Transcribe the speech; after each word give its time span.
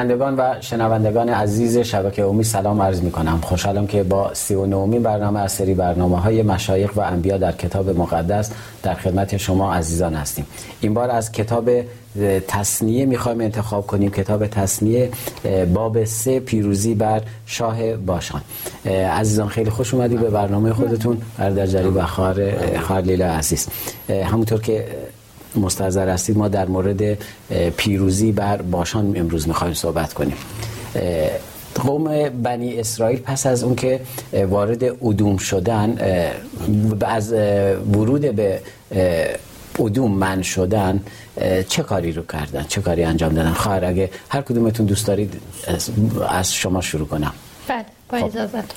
بینندگان 0.00 0.34
و 0.36 0.54
شنوندگان 0.60 1.28
عزیز 1.28 1.78
شبکه 1.78 2.24
امید 2.24 2.44
سلام 2.46 2.82
عرض 2.82 3.02
می 3.02 3.10
کنم 3.10 3.40
خوشحالم 3.42 3.86
که 3.86 4.02
با 4.02 4.34
سی 4.34 4.54
و 4.54 4.66
نومی 4.66 4.98
برنامه 4.98 5.40
از 5.40 5.52
سری 5.52 5.74
برنامه 5.74 6.20
های 6.20 6.42
مشایخ 6.42 6.96
و 6.96 7.00
انبیا 7.00 7.38
در 7.38 7.52
کتاب 7.52 7.90
مقدس 7.90 8.50
در 8.82 8.94
خدمت 8.94 9.36
شما 9.36 9.74
عزیزان 9.74 10.14
هستیم. 10.14 10.46
این 10.80 10.94
بار 10.94 11.10
از 11.10 11.32
کتاب 11.32 11.70
تصنیه 12.48 13.06
می‌خوایم 13.06 13.40
انتخاب 13.40 13.86
کنیم. 13.86 14.10
کتاب 14.10 14.46
تصنیه 14.46 15.10
باب 15.74 16.04
سه 16.04 16.40
پیروزی 16.40 16.94
بر 16.94 17.22
شاه 17.46 17.96
باشان. 17.96 18.40
عزیزان 19.12 19.48
خیلی 19.48 19.70
خوش 19.70 19.94
اومدی 19.94 20.16
به 20.16 20.30
برنامه 20.30 20.72
خودتون. 20.72 21.18
برادر 21.38 21.66
جریب 21.66 21.96
و 21.96 22.06
خواهر 22.06 23.00
لیلا 23.00 23.26
عزیز. 23.26 23.68
همونطور 24.08 24.60
که 24.60 24.86
مستحضر 25.56 26.08
هستید. 26.08 26.38
ما 26.38 26.48
در 26.48 26.66
مورد 26.66 27.18
پیروزی 27.76 28.32
بر 28.32 28.62
باشان 28.62 29.12
امروز 29.16 29.48
می‌خوایم 29.48 29.74
صحبت 29.74 30.12
کنیم. 30.12 30.36
قوم 31.74 32.28
بنی 32.28 32.80
اسرائیل 32.80 33.18
پس 33.18 33.46
از 33.46 33.62
اون 33.64 33.74
که 33.74 34.00
وارد 34.48 34.84
ادوم 34.84 35.36
شدن 35.36 35.98
از 37.00 37.32
ورود 37.92 38.20
به 38.20 38.60
ادوم 39.78 40.12
من 40.12 40.42
شدن 40.42 41.00
چه 41.68 41.82
کاری 41.82 42.12
رو 42.12 42.22
کردن؟ 42.22 42.64
چه 42.68 42.80
کاری 42.80 43.04
انجام 43.04 43.32
دادن؟ 43.32 43.52
خواهر 43.52 43.84
اگه 43.84 44.10
هر 44.28 44.40
کدومتون 44.40 44.86
دوست 44.86 45.06
دارید 45.06 45.40
از 46.28 46.54
شما 46.54 46.80
شروع 46.80 47.06
کنم. 47.06 47.32
با 48.12 48.18
خب. 48.18 48.24
اجازتون 48.24 48.76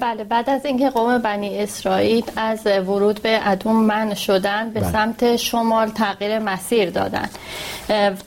بله 0.00 0.24
بعد 0.24 0.50
از 0.50 0.64
اینکه 0.64 0.90
قوم 0.90 1.18
بنی 1.18 1.58
اسرائیل 1.58 2.24
از 2.36 2.66
ورود 2.66 3.22
به 3.22 3.40
ادوم 3.42 3.76
من 3.76 4.14
شدن 4.14 4.70
به 4.70 4.80
بله. 4.80 4.92
سمت 4.92 5.36
شمال 5.36 5.88
تغییر 5.88 6.38
مسیر 6.38 6.90
دادن 6.90 7.28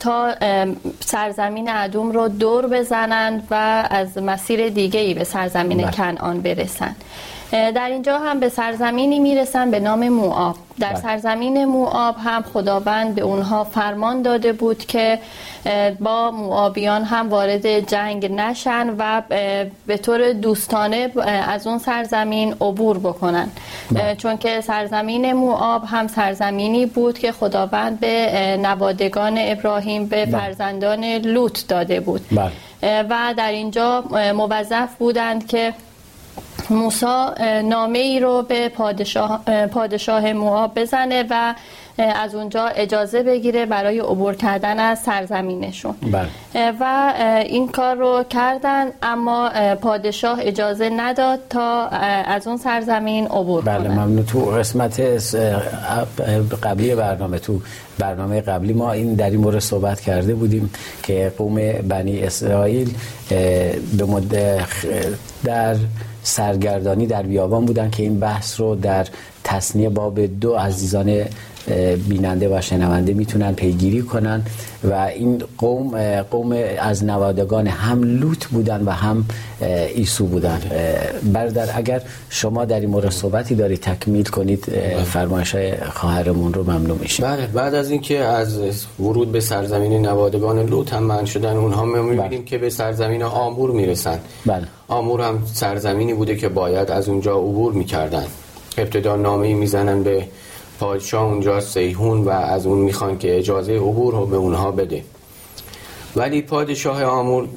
تا 0.00 0.34
سرزمین 1.00 1.70
ادوم 1.70 2.12
رو 2.12 2.28
دور 2.28 2.66
بزنند 2.66 3.46
و 3.50 3.84
از 3.90 4.18
مسیر 4.18 4.68
دیگه 4.68 5.00
ای 5.00 5.14
به 5.14 5.24
سرزمین 5.24 5.78
بله. 5.78 5.90
کنعان 5.90 6.40
برسند 6.40 6.96
در 7.52 7.88
اینجا 7.88 8.18
هم 8.18 8.40
به 8.40 8.48
سرزمینی 8.48 9.18
می‌رسن 9.18 9.70
به 9.70 9.80
نام 9.80 10.08
موآب 10.08 10.56
در 10.80 10.88
بله. 10.88 11.00
سرزمین 11.00 11.64
موآب 11.64 12.16
هم 12.24 12.42
خداوند 12.42 13.14
به 13.14 13.22
اونها 13.22 13.64
فرمان 13.64 14.22
داده 14.22 14.52
بود 14.52 14.78
که 14.78 15.18
با 16.00 16.30
موآبیان 16.30 17.04
هم 17.04 17.28
وارد 17.28 17.80
جنگ 17.80 18.32
نشن 18.32 18.94
و 18.98 19.22
به 19.86 19.96
طور 19.96 20.32
دوستانه 20.32 21.10
از 21.48 21.66
اون 21.66 21.78
سرزمین 21.78 22.52
عبور 22.60 22.98
بکنن 22.98 23.48
بله. 23.90 24.16
چون 24.16 24.36
که 24.36 24.60
سرزمین 24.60 25.32
موآب 25.32 25.82
هم 25.86 26.06
سرزمینی 26.06 26.86
بود 26.86 27.18
که 27.18 27.32
خداوند 27.32 28.00
به 28.00 28.56
نوادگان 28.62 29.34
ابراهیم 29.38 30.06
به 30.06 30.26
بله. 30.26 30.38
فرزندان 30.38 31.04
لوط 31.04 31.66
داده 31.68 32.00
بود 32.00 32.20
و 32.82 33.34
در 33.36 33.52
اینجا 33.52 34.04
موظف 34.34 34.94
بودند 34.98 35.46
که 35.46 35.74
موسا 36.70 37.34
نامه 37.64 37.98
ای 37.98 38.20
رو 38.20 38.42
به 38.42 38.68
پادشاه, 38.68 39.40
پادشاه 39.66 40.32
مواب 40.32 40.80
بزنه 40.80 41.24
و 41.30 41.54
از 41.98 42.34
اونجا 42.34 42.64
اجازه 42.66 43.22
بگیره 43.22 43.66
برای 43.66 43.98
عبور 43.98 44.34
کردن 44.34 44.80
از 44.80 44.98
سرزمینشون. 44.98 45.94
بله. 46.02 46.28
و 46.80 47.12
این 47.46 47.68
کار 47.68 47.96
رو 47.96 48.24
کردن 48.30 48.86
اما 49.02 49.50
پادشاه 49.82 50.38
اجازه 50.42 50.90
نداد 50.96 51.38
تا 51.50 51.86
از 52.26 52.46
اون 52.46 52.56
سرزمین 52.56 53.26
عبور 53.26 53.62
بله 53.64 53.88
ممنون. 53.88 54.24
تو 54.26 54.40
قسمت 54.40 55.00
قبلی 56.62 56.94
برنامه 56.94 57.38
تو 57.38 57.60
برنامه 57.98 58.40
قبلی 58.40 58.72
ما 58.72 58.92
این 58.92 59.14
در 59.14 59.30
این 59.30 59.40
مورد 59.40 59.58
صحبت 59.58 60.00
کرده 60.00 60.34
بودیم 60.34 60.70
که 61.02 61.32
قوم 61.38 61.72
بنی 61.72 62.22
اسرائیل 62.22 62.94
به 63.98 64.04
مدت 64.08 64.66
در 65.44 65.76
سرگردانی 66.22 67.06
در 67.06 67.22
بیابان 67.22 67.64
بودن 67.64 67.90
که 67.90 68.02
این 68.02 68.20
بحث 68.20 68.60
رو 68.60 68.74
در 68.74 69.06
تصنیه 69.44 69.88
باب 69.88 70.20
دو 70.20 70.54
عزیزان 70.54 71.24
بیننده 72.08 72.58
و 72.58 72.60
شنونده 72.60 73.14
می‌تونن 73.14 73.54
پیگیری 73.54 74.02
کنن 74.02 74.42
و 74.90 74.94
این 74.94 75.42
قوم 75.58 76.22
قوم 76.22 76.56
از 76.78 77.04
نوادگان 77.04 77.66
هم 77.66 78.02
لوط 78.02 78.46
بودن 78.46 78.82
و 78.84 78.90
هم 78.90 79.24
ایسو 79.94 80.26
بودن. 80.26 80.60
بردر 81.32 81.68
اگر 81.74 82.02
شما 82.28 82.64
در 82.64 82.80
این 82.80 82.90
مورد 82.90 83.10
صحبتی 83.10 83.54
دارید 83.54 83.80
تکمیل 83.80 84.24
کنید 84.24 84.64
فرمایش 85.04 85.56
خواهرمون 85.92 86.54
رو 86.54 86.62
ممنون 86.62 86.98
میشیم. 86.98 87.26
بله 87.26 87.46
بعد 87.46 87.74
از 87.74 87.90
اینکه 87.90 88.18
از 88.18 88.58
ورود 89.00 89.32
به 89.32 89.40
سرزمین 89.40 90.06
نوادگان 90.06 90.66
لوط 90.66 90.92
هم 90.92 91.02
من 91.02 91.24
شدن 91.24 91.56
اونها 91.56 91.84
می‌بینیم 91.84 92.16
بله. 92.16 92.42
که 92.42 92.58
به 92.58 92.70
سرزمین 92.70 93.22
آمور 93.22 93.70
می‌رسن. 93.70 94.18
بله. 94.46 94.66
آمور 94.88 95.20
هم 95.20 95.42
سرزمینی 95.52 96.14
بوده 96.14 96.36
که 96.36 96.48
باید 96.48 96.90
از 96.90 97.08
اونجا 97.08 97.32
عبور 97.36 97.72
می‌کردن. 97.72 98.24
ابتدا 98.78 99.16
نامه 99.16 99.54
می‌زنن 99.54 100.02
به 100.02 100.24
پادشاه 100.80 101.24
اونجا 101.24 101.60
سیهون 101.60 102.24
و 102.24 102.30
از 102.30 102.66
اون 102.66 102.78
می‌خوان 102.78 103.18
که 103.18 103.38
اجازه 103.38 103.72
عبور 103.74 104.14
رو 104.14 104.26
به 104.26 104.36
اونها 104.36 104.70
بده 104.70 105.04
ولی 106.16 106.42
پادشاه 106.42 107.04
آمور 107.04 107.48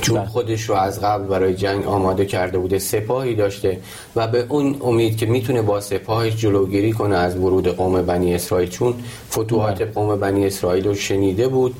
چون 0.00 0.16
بله. 0.16 0.28
خودش 0.28 0.62
رو 0.62 0.74
از 0.74 1.00
قبل 1.00 1.24
برای 1.24 1.54
جنگ 1.54 1.86
آماده 1.86 2.26
کرده 2.26 2.58
بوده 2.58 2.78
سپاهی 2.78 3.34
داشته 3.34 3.78
و 4.16 4.26
به 4.26 4.46
اون 4.48 4.76
امید 4.80 5.16
که 5.16 5.26
می‌تونه 5.26 5.62
با 5.62 5.80
سپاهش 5.80 6.36
جلوگیری 6.36 6.92
کنه 6.92 7.16
از 7.16 7.36
ورود 7.36 7.68
قوم 7.68 8.02
بنی 8.02 8.34
اسرائیل 8.34 8.68
چون 8.68 8.94
فتوحات 9.30 9.82
بله. 9.82 9.92
قوم 9.92 10.20
بنی 10.20 10.46
اسرائیل 10.46 10.84
رو 10.84 10.94
شنیده 10.94 11.48
بود 11.48 11.74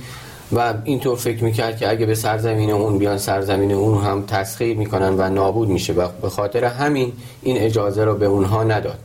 و 0.53 0.75
اینطور 0.85 1.17
فکر 1.17 1.45
می‌کرد 1.45 1.77
که 1.77 1.91
اگه 1.91 2.07
به 2.07 2.15
سرزمین 2.15 2.71
اون 2.71 2.99
بیان 2.99 3.19
سرزمین 3.19 3.73
اون 3.73 4.05
هم 4.05 4.25
تسخیر 4.27 4.77
می‌کنن 4.77 5.15
و 5.19 5.31
نابود 5.31 5.69
میشه 5.69 5.93
و 5.93 6.09
به 6.23 6.29
خاطر 6.29 6.65
همین 6.65 7.12
این 7.43 7.59
اجازه 7.59 8.05
رو 8.05 8.15
به 8.15 8.27
اونها 8.27 8.65
نداد 8.65 8.99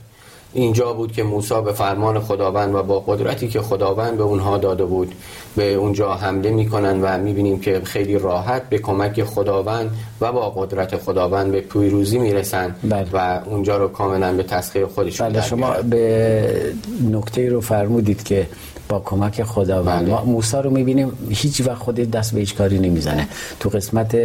اینجا 0.55 0.93
بود 0.93 1.11
که 1.11 1.23
موسی 1.23 1.61
به 1.65 1.73
فرمان 1.73 2.19
خداوند 2.19 2.75
و 2.75 2.83
با 2.83 2.99
قدرتی 2.99 3.47
که 3.47 3.61
خداوند 3.61 4.17
به 4.17 4.23
اونها 4.23 4.57
داده 4.57 4.85
بود 4.85 5.15
به 5.55 5.73
اونجا 5.73 6.13
حمله 6.13 6.51
می‌کنن 6.51 7.01
و 7.01 7.17
می‌بینیم 7.17 7.59
که 7.59 7.81
خیلی 7.83 8.19
راحت 8.19 8.69
به 8.69 8.77
کمک 8.77 9.23
خداوند 9.23 9.91
و 10.21 10.31
با 10.31 10.49
قدرت 10.49 10.97
خداوند 10.97 11.51
به 11.51 11.61
پیروزی 11.61 12.17
می‌رسن 12.17 12.75
بله. 12.83 13.07
و 13.13 13.39
اونجا 13.45 13.77
رو 13.77 13.87
کاملا 13.87 14.33
به 14.33 14.43
تسخیر 14.43 14.85
خودشون 14.85 15.29
بله 15.29 15.41
شما 15.41 15.71
به 15.89 16.73
نکته 17.11 17.49
رو 17.49 17.61
فرمودید 17.61 18.23
که 18.23 18.47
با 18.89 18.99
کمک 18.99 19.43
خداوند. 19.43 20.05
بله. 20.05 20.09
ما 20.09 20.23
موسی 20.23 20.57
رو 20.57 20.69
می‌بینیم 20.69 21.11
هیچ 21.29 21.61
وقت 21.61 21.77
خود 21.77 21.95
دست 21.95 22.33
به 22.33 22.39
هیچ 22.39 22.55
کاری 22.55 22.79
نمی‌زنه. 22.79 23.27
تو 23.59 23.69
قسمت 23.69 24.17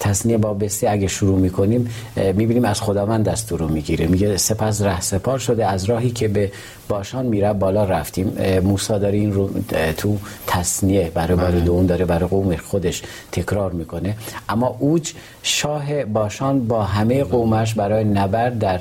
تصنیه 0.00 0.38
با 0.38 0.54
بسته 0.54 0.90
اگه 0.90 1.06
شروع 1.06 1.38
می‌کنیم 1.38 1.90
می‌بینیم 2.16 2.64
از 2.64 2.80
خداوند 2.80 3.24
دستور 3.28 3.60
رو 3.60 3.68
می‌گیره. 3.68 4.06
میگه 4.06 4.36
سپس 4.36 4.82
ره 4.82 5.00
سپار 5.00 5.38
شده 5.38 5.66
از 5.66 5.84
راهی 5.84 6.10
که 6.10 6.28
به 6.28 6.52
باشان 6.88 7.26
میره 7.26 7.52
بالا 7.52 7.84
رفتیم. 7.84 8.32
موسی 8.62 8.98
داره 8.98 9.18
این 9.18 9.32
رو 9.32 9.50
تو 9.96 10.18
تصنیه 10.46 11.10
برای 11.14 11.36
بار 11.36 11.50
بله. 11.50 11.60
دوم 11.60 11.86
داره 11.86 12.04
برای 12.04 12.28
قوم 12.28 12.56
خودش 12.56 13.02
تکرار 13.32 13.72
می‌کنه. 13.72 14.16
اما 14.48 14.76
اوج 14.78 15.12
شاه 15.42 16.04
باشان 16.04 16.66
با 16.66 16.82
همه 16.82 17.24
قومش 17.24 17.74
برای 17.74 18.04
نبرد 18.04 18.58
در 18.58 18.80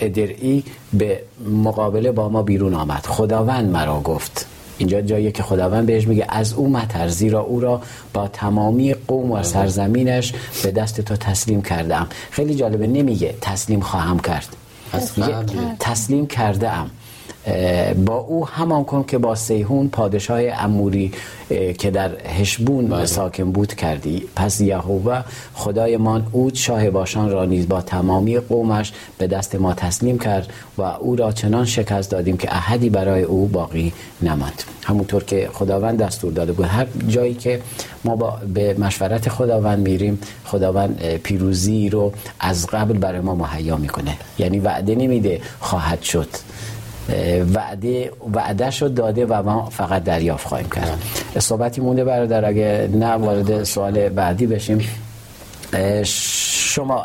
ادرئی 0.00 0.64
به 0.92 1.22
مقابله 1.44 2.12
با 2.12 2.28
ما 2.28 2.42
بیرون 2.42 2.74
آمد. 2.74 3.06
خداوند 3.06 3.70
مرا 3.70 4.00
گفت. 4.00 4.46
اینجا 4.78 5.00
جایی 5.00 5.32
که 5.32 5.42
خداوند 5.42 5.86
بهش 5.86 6.06
میگه 6.06 6.26
از 6.28 6.52
او 6.52 6.68
متر 6.68 7.08
زیرا 7.08 7.40
او 7.40 7.60
را 7.60 7.80
با 8.12 8.28
تمامی 8.28 8.94
قوم 8.94 9.30
و 9.30 9.42
سرزمینش 9.42 10.32
به 10.62 10.70
دست 10.70 11.00
تو 11.00 11.16
تسلیم 11.16 11.62
کردم. 11.62 12.06
خیلی 12.30 12.54
جالبه 12.54 12.86
نمیگه 12.86 13.34
تسلیم 13.40 13.80
خواهم 13.80 14.18
کرد. 14.18 14.56
تسلیم 15.78 16.26
کرده 16.26 16.70
ام 16.70 16.90
با 18.06 18.14
او 18.14 18.48
همان 18.48 18.84
کن 18.84 19.04
که 19.04 19.18
با 19.18 19.34
سیهون 19.34 19.88
پادشاه 19.88 20.40
اموری 20.58 21.12
که 21.78 21.90
در 21.90 22.10
هشبون 22.26 22.86
بله. 22.86 23.06
ساکن 23.06 23.52
بود 23.52 23.74
کردی. 23.74 24.22
پس 24.36 24.60
یهوه 24.60 25.22
خدایمان 25.54 26.26
او 26.32 26.50
شاه 26.54 26.90
باشان 26.90 27.30
را 27.30 27.44
نیز 27.44 27.68
با 27.68 27.82
تمامی 27.82 28.38
قومش 28.38 28.92
به 29.18 29.26
دست 29.26 29.54
ما 29.54 29.74
تسلیم 29.74 30.18
کرد 30.18 30.48
و 30.78 30.82
او 30.82 31.16
را 31.16 31.32
چنان 31.32 31.64
شکست 31.64 32.10
دادیم 32.10 32.36
که 32.36 32.56
احدی 32.56 32.90
برای 32.90 33.22
او 33.22 33.46
باقی 33.46 33.92
نماند. 34.22 34.62
همونطور 34.84 35.24
که 35.24 35.48
خداوند 35.52 35.98
دستور 35.98 36.32
داده 36.32 36.52
بود. 36.52 36.66
هر 36.66 36.86
جایی 37.08 37.34
که 37.34 37.60
ما 38.04 38.16
با 38.16 38.38
به 38.54 38.74
مشورت 38.78 39.28
خداوند 39.28 39.78
میریم 39.78 40.18
خداوند 40.44 41.16
پیروزی 41.16 41.88
رو 41.88 42.12
از 42.40 42.66
قبل 42.66 42.98
برای 42.98 43.20
ما 43.20 43.34
مهیا 43.34 43.76
می‌کنه. 43.76 44.16
یعنی 44.38 44.58
وعده 44.58 44.94
نمیده 44.94 45.40
خواهد 45.60 46.02
شد. 46.02 46.28
وعده 47.54 48.12
وعده 48.32 48.70
شد 48.70 48.94
داده 48.94 49.26
و 49.26 49.42
ما 49.42 49.70
فقط 49.70 50.04
دریافت 50.04 50.46
خواهیم 50.46 50.68
کرد. 50.68 51.02
صحبتی 51.38 51.80
مونده 51.80 52.04
برادر 52.04 52.44
اگه 52.44 52.88
نه 52.92 53.12
وارد 53.12 53.64
سوال 53.64 54.08
بعدی 54.08 54.46
بشیم. 54.46 54.88
شما 56.04 57.04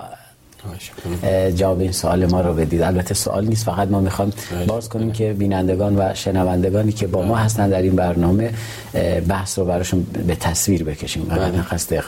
جواب 1.55 1.79
این 1.79 1.91
سوال 1.91 2.25
ما 2.25 2.41
رو 2.41 2.53
بدید. 2.53 2.81
البته 2.81 3.13
سوال 3.13 3.45
نیست 3.45 3.65
فقط 3.65 3.87
ما 3.87 3.99
می‌خوام 3.99 4.33
باز 4.67 4.89
کنیم 4.89 5.11
که 5.11 5.33
بینندگان 5.33 5.95
و 5.97 6.13
شنوندگانی 6.13 6.91
که 6.91 7.07
با 7.07 7.21
ما 7.21 7.35
هستن 7.35 7.69
در 7.69 7.81
این 7.81 7.95
برنامه 7.95 8.53
بحث 9.27 9.59
رو 9.59 9.65
براشون 9.65 10.03
به 10.27 10.35
تصویر 10.35 10.83
بکشیم. 10.83 11.27
و 11.29 11.33
قصد 11.71 12.03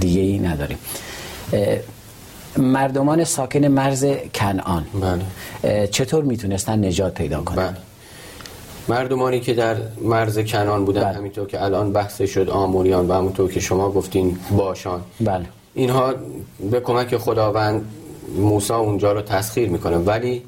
دیگه 0.00 0.20
ای 0.20 0.38
نداریم. 0.38 0.78
مردمان 2.58 3.24
ساکن 3.24 3.66
مرز 3.66 4.06
کنعان 4.34 4.84
بله. 5.62 5.86
چطور 5.86 6.24
می‌تونستن 6.24 6.84
نجات 6.84 7.14
پیدا 7.14 7.42
کنن 7.42 7.56
بله. 7.56 7.76
مردمانی 8.88 9.40
که 9.40 9.54
در 9.54 9.76
مرز 10.02 10.38
کنان 10.38 10.84
بودن 10.84 11.04
بله. 11.04 11.16
همینطور 11.16 11.46
که 11.46 11.64
الان 11.64 11.92
بحث 11.92 12.22
شد 12.22 12.50
آموریان 12.50 13.08
و 13.08 13.12
همونطور 13.12 13.50
که 13.52 13.60
شما 13.60 13.90
گفتین 13.90 14.38
باشان 14.50 15.00
بله. 15.20 15.46
اینها 15.74 16.14
به 16.70 16.80
کمک 16.80 17.16
خداوند 17.16 17.84
موسی 18.38 18.72
اونجا 18.72 19.12
رو 19.12 19.22
تسخیر 19.22 19.68
می‌کنه 19.68 19.96
ولی 19.96 20.42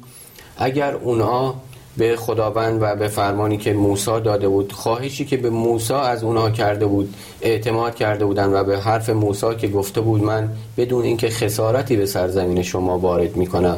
اگر 0.57 0.93
اونها 0.93 1.55
به 1.99 2.15
خداوند 2.15 2.81
و 2.81 2.95
به 2.95 3.07
فرمانی 3.07 3.57
که 3.57 3.73
موسی 3.73 4.21
داده 4.23 4.47
بود 4.47 4.71
خواهشی 4.71 5.25
که 5.25 5.37
به 5.37 5.49
موسی 5.49 5.93
از 5.93 6.23
اونها 6.23 6.49
کرده 6.49 6.85
بود 6.85 7.13
اعتماد 7.41 7.95
کرده 7.95 8.25
بودن 8.25 8.53
و 8.53 8.63
به 8.63 8.79
حرف 8.79 9.09
موسی 9.09 9.55
که 9.57 9.67
گفته 9.67 10.01
بود 10.01 10.23
من 10.23 10.49
بدون 10.77 11.03
اینکه 11.03 11.29
خسارتی 11.29 11.95
به 11.95 12.05
سرزمین 12.05 12.63
شما 12.63 12.99
وارد 12.99 13.35
می‌کنم. 13.35 13.77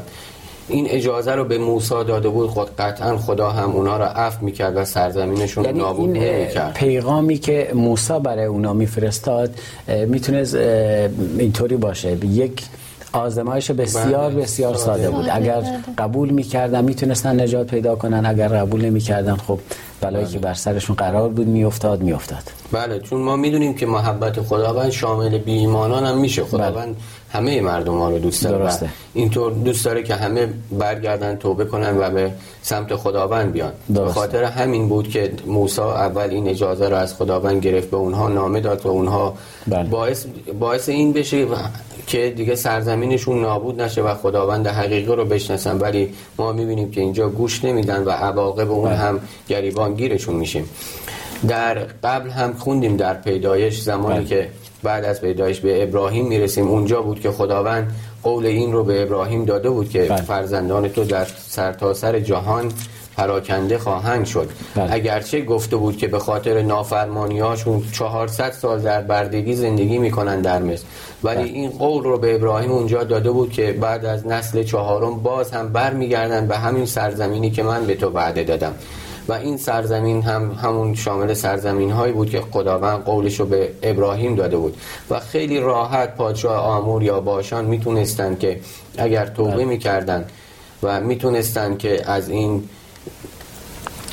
این 0.68 0.88
اجازه 0.89 1.31
رو 1.31 1.45
به 1.45 1.57
موسی 1.57 2.03
داده 2.07 2.29
بود 2.29 2.50
خود 2.50 2.75
قطعا 2.75 3.18
خدا 3.18 3.50
هم 3.50 3.71
اونا 3.71 3.97
رو 3.97 4.03
عفو 4.03 4.45
می‌کرد 4.45 4.77
و 4.77 4.85
سرزمینشون 4.85 5.65
یعنی 5.65 5.79
نابود 5.79 6.09
نمی‌کرد 6.09 6.74
پیغامی 6.74 7.38
که 7.38 7.71
موسی 7.74 8.19
برای 8.24 8.45
اونا 8.45 8.74
میفرستاد 8.74 9.56
می‌تونه 10.07 10.47
اینطوری 11.38 11.77
باشه. 11.77 12.25
یک 12.25 12.62
آزمایش 13.13 13.71
بسیار 13.71 14.31
بله. 14.31 14.41
بسیار 14.41 14.75
ساده 14.75 15.09
بود. 15.09 15.25
اگر 15.31 15.61
قبول 15.97 16.29
می‌کردن 16.29 16.83
می‌تونستن 16.83 17.41
نجات 17.41 17.67
پیدا 17.67 17.95
کنن. 17.95 18.25
اگر 18.25 18.47
قبول 18.47 18.85
نمی‌کردن 18.85 19.35
خب 19.35 19.59
بلایی 20.01 20.25
که 20.25 20.39
بر 20.39 20.53
سرشون 20.53 20.95
قرار 20.95 21.29
بود 21.29 21.47
میافتاد 21.47 22.01
میافتاد. 22.01 22.43
بله 22.71 22.99
چون 22.99 23.21
ما 23.21 23.35
می‌دونیم 23.35 23.73
که 23.73 23.85
محبت 23.85 24.41
خداوند 24.41 24.89
شامل 24.89 25.37
بی 25.37 25.51
ایمانان 25.51 26.05
هم 26.05 26.17
میشه. 26.17 26.43
خداوند 26.43 26.87
بله. 26.87 26.95
همه 27.33 27.61
مردم 27.61 27.97
ها 27.97 28.09
رو 28.09 28.19
دوست 28.19 28.43
داره 28.43 28.57
درسته. 28.57 28.89
اینطور 29.13 29.51
دوست 29.51 29.85
داره 29.85 30.03
که 30.03 30.15
همه 30.15 30.49
برگردن 30.71 31.35
توبه 31.35 31.65
کنن 31.65 31.97
و 31.97 32.09
به 32.09 32.31
سمت 32.61 32.95
خداوند 32.95 33.51
بیان 33.51 33.71
به 33.89 34.05
خاطر 34.05 34.43
همین 34.43 34.89
بود 34.89 35.09
که 35.09 35.31
موسی 35.47 35.81
اول 35.81 36.29
این 36.29 36.47
اجازه 36.47 36.89
رو 36.89 36.95
از 36.95 37.15
خداوند 37.15 37.61
گرفت 37.61 37.89
به 37.89 37.97
اونها 37.97 38.29
نامه 38.29 38.59
داد 38.59 38.85
و 38.85 38.89
اونها 38.89 39.33
بله. 39.67 39.89
باعث, 39.89 40.25
باعث 40.59 40.89
این 40.89 41.13
بشه 41.13 41.47
که 42.07 42.33
دیگه 42.37 42.55
سرزمینشون 42.55 43.41
نابود 43.41 43.81
نشه 43.81 44.01
و 44.01 44.13
خداوند 44.13 44.67
حقیقی 44.67 45.15
رو 45.15 45.25
بشناسن 45.25 45.77
ولی 45.77 46.13
ما 46.37 46.51
می‌بینیم 46.51 46.91
که 46.91 47.01
اینجا 47.01 47.29
گوش 47.29 47.65
نمیدن 47.65 48.03
و 48.03 48.09
عواقب 48.09 48.71
اون 48.71 48.89
بله. 48.89 48.97
هم 48.97 49.19
گریبان 49.47 49.93
گیرشون 49.93 50.35
میشیم 50.35 50.69
در 51.47 51.73
قبل 52.03 52.29
هم 52.29 52.53
خوندیم 52.53 52.97
در 52.97 53.13
پیدایش 53.13 53.81
زمانی 53.81 54.19
بله. 54.19 54.25
که 54.25 54.49
بعد 54.83 55.05
از 55.05 55.21
پیدایش 55.21 55.59
به 55.59 55.83
ابراهیم 55.83 56.27
می‌رسیم 56.27 56.67
اونجا 56.67 57.01
بود 57.01 57.19
که 57.19 57.31
خداوند 57.31 57.95
قول 58.23 58.45
این 58.45 58.73
رو 58.73 58.83
به 58.83 59.01
ابراهیم 59.01 59.45
داده 59.45 59.69
بود 59.69 59.89
که 59.89 60.03
بله. 60.03 60.21
فرزندان 60.21 60.89
تو 60.89 61.03
در 61.03 61.25
سرتاسر 61.47 62.11
سر 62.11 62.19
جهان 62.19 62.71
پراکنده 63.17 63.77
خواهند 63.77 64.25
شد 64.25 64.49
بله. 64.75 64.93
اگرچه 64.93 65.41
گفته 65.41 65.75
بود 65.75 65.97
که 65.97 66.07
به 66.07 66.19
خاطر 66.19 66.61
نافرمانیاشون 66.61 67.83
400 67.91 68.51
سال 68.51 68.79
در 68.79 69.01
بردگی 69.01 69.55
زندگی 69.55 69.97
می‌کنن 69.97 70.41
در 70.41 70.61
مصر 70.61 70.83
ولی 71.23 71.35
بله. 71.35 71.45
این 71.45 71.69
قول 71.69 72.03
رو 72.03 72.17
به 72.17 72.35
ابراهیم 72.35 72.71
اونجا 72.71 73.03
داده 73.03 73.31
بود 73.31 73.51
که 73.51 73.71
بعد 73.71 74.05
از 74.05 74.27
نسل 74.27 74.63
چهارم 74.63 75.23
باز 75.23 75.51
هم 75.51 75.73
برمیگردن 75.73 76.47
به 76.47 76.57
همین 76.57 76.85
سرزمینی 76.85 77.51
که 77.51 77.63
من 77.63 77.85
به 77.85 77.95
تو 77.95 78.09
وعده 78.09 78.43
دادم 78.43 78.75
و 79.31 79.33
این 79.33 79.57
سرزمین 79.57 80.21
هم 80.21 80.51
همون 80.51 80.95
شامل 80.95 81.33
سرزمین 81.33 81.91
هایی 81.91 82.13
بود 82.13 82.29
که 82.29 82.41
خداوند 82.41 83.03
قولش 83.03 83.39
رو 83.39 83.45
به 83.45 83.71
ابراهیم 83.83 84.35
داده 84.35 84.57
بود 84.57 84.77
و 85.09 85.19
خیلی 85.19 85.59
راحت 85.59 86.15
پادشاه 86.15 86.57
آمور 86.57 87.03
یا 87.03 87.21
باشان 87.21 87.65
می‌تونستن 87.65 88.35
که 88.35 88.59
اگر 88.97 89.25
توبه 89.25 89.51
بله. 89.51 89.65
می‌کردن 89.65 90.25
و 90.83 91.01
می‌تونستن 91.01 91.77
که 91.77 92.11
از 92.11 92.29
این 92.29 92.69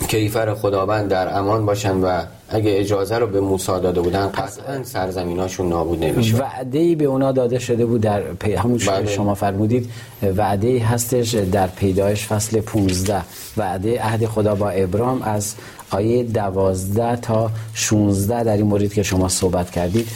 کیفر 0.08 0.54
خداوند 0.54 1.08
در 1.08 1.38
امان 1.38 1.66
باشن 1.66 1.96
و 1.96 2.22
اگه 2.50 2.80
اجازه 2.80 3.18
رو 3.18 3.26
به 3.26 3.40
موسی 3.40 3.66
داده 3.66 4.00
بودن 4.00 4.28
قطعا 4.28 4.82
سرزمیناشون 4.82 5.68
نابود 5.68 6.04
نمیشه 6.04 6.36
وعده 6.36 6.78
ای 6.78 6.94
به 6.94 7.04
اونا 7.04 7.32
داده 7.32 7.58
شده 7.58 7.86
بود 7.86 8.00
در 8.00 8.20
پی... 8.20 8.54
همون 8.54 8.78
بله. 8.78 9.06
شما 9.06 9.34
فرمودید 9.34 9.90
وعده 10.36 10.68
ای 10.68 10.78
هستش 10.78 11.34
در 11.34 11.66
پیدایش 11.66 12.26
فصل 12.26 12.60
15 12.60 13.22
وعده 13.56 14.02
عهد 14.02 14.26
خدا 14.26 14.54
با 14.54 14.70
ابرام 14.70 15.22
از 15.22 15.54
آیه 15.90 16.22
12 16.22 17.16
تا 17.16 17.50
16 17.74 18.44
در 18.44 18.56
این 18.56 18.66
مورد 18.66 18.92
که 18.92 19.02
شما 19.02 19.28
صحبت 19.28 19.70
کردید 19.70 20.08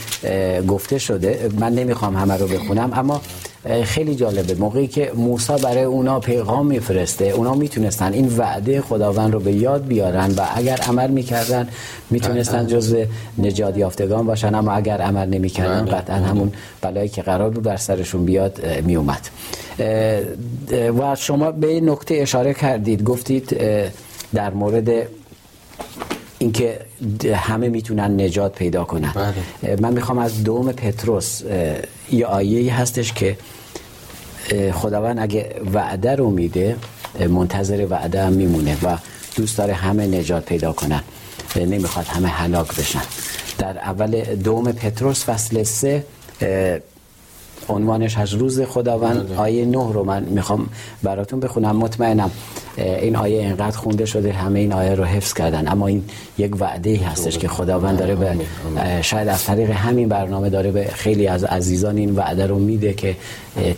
گفته 0.68 0.98
شده. 0.98 1.50
من 1.58 1.72
نمی‌خوام 1.72 2.16
همه 2.16 2.36
رو 2.36 2.46
بخونم 2.46 2.90
اما 2.94 3.20
خیلی 3.84 4.14
جالبه. 4.14 4.54
موقعی 4.54 4.86
که 4.86 5.12
موسی 5.14 5.52
برای 5.62 5.82
اونا 5.82 6.20
پیغام 6.20 6.66
میفرسته 6.66 7.24
اونا 7.24 7.54
می‌تونستن 7.54 8.12
این 8.12 8.36
وعده 8.36 8.80
خداوند 8.80 9.32
رو 9.32 9.40
به 9.40 9.52
یاد 9.52 9.86
بیارن 9.86 10.30
و 10.36 10.46
اگر 10.54 10.76
عمل 10.76 11.10
می‌کردن 11.10 11.68
می‌تونستن 12.10 12.66
جزء 12.66 13.04
نجات 13.38 13.76
یافتگان 13.76 14.26
باشن. 14.26 14.54
اما 14.54 14.72
اگر 14.72 15.00
عمل 15.00 15.28
نمی‌کردن 15.28 15.84
بله. 15.84 15.94
قطعا 15.94 16.16
همون 16.16 16.52
بلایی 16.80 17.08
که 17.08 17.22
قرار 17.22 17.50
بود 17.50 17.62
بر 17.62 17.76
سرشون 17.76 18.24
بیاد 18.24 18.66
میومد. 18.84 19.28
و 20.98 21.16
شما 21.16 21.50
به 21.50 21.80
نکته 21.80 22.14
اشاره 22.14 22.54
کردید. 22.54 23.04
گفتید 23.04 23.60
در 24.34 24.50
مورد 24.50 24.90
اینکه 26.38 26.80
همه 27.34 27.68
می‌تونن 27.68 28.20
نجات 28.20 28.54
پیدا 28.54 28.84
کنن. 28.84 29.12
بله. 29.62 29.76
من 29.76 29.92
می‌خوام 29.92 30.18
از 30.18 30.44
دوم 30.44 30.72
پتروس 30.72 31.42
یه 32.12 32.26
آیه 32.26 32.74
هستش 32.74 33.12
که 33.12 33.36
خداوند 34.72 35.18
اگه 35.18 35.54
وعده 35.74 36.14
رو 36.16 36.30
میده 36.30 36.76
منتظر 37.28 37.86
وعده 37.90 38.24
هم 38.24 38.32
میمونه 38.32 38.76
و 38.82 38.96
دوست 39.36 39.58
داره 39.58 39.72
همه 39.74 40.06
نجات 40.06 40.44
پیدا 40.44 40.72
کنن 40.72 41.02
نمی‌خواد 41.56 42.06
همه 42.06 42.28
هلاک 42.28 42.76
بشن. 42.76 43.02
در 43.58 43.78
اول 43.78 44.24
دوم 44.24 44.72
پتروس 44.72 45.24
فصل 45.24 45.62
سه 45.62 46.04
عنوانش 47.68 48.18
از 48.18 48.32
روز 48.34 48.60
خداوند 48.60 49.28
بله. 49.28 49.38
آیه 49.38 49.64
نه 49.64 49.92
رو 49.92 50.04
من 50.04 50.22
می‌خوام 50.22 50.68
براتون 51.02 51.40
بخونم. 51.40 51.76
مطمئنم 51.76 52.30
این 52.76 53.16
آیه 53.16 53.40
اینقدر 53.40 53.76
خونده 53.76 54.06
شده 54.06 54.32
همه 54.32 54.60
این 54.60 54.72
آیه 54.72 54.94
رو 54.94 55.04
حفظ 55.04 55.34
کردن. 55.34 55.68
اما 55.68 55.86
این 55.86 56.04
یک 56.38 56.60
وعده 56.60 56.90
ای 56.90 56.96
هستش 56.96 57.38
که 57.38 57.48
خداوند 57.48 57.98
داره 57.98 58.14
به 58.14 58.36
شاید 59.02 59.28
از 59.28 59.44
طریق 59.44 59.70
همین 59.70 60.08
برنامه 60.08 60.50
داره 60.50 60.70
به 60.70 60.84
خیلی 60.84 61.26
از 61.26 61.44
عزیزان 61.44 61.96
این 61.96 62.14
وعده 62.14 62.46
رو 62.46 62.58
میده 62.58 62.92
که 62.92 63.16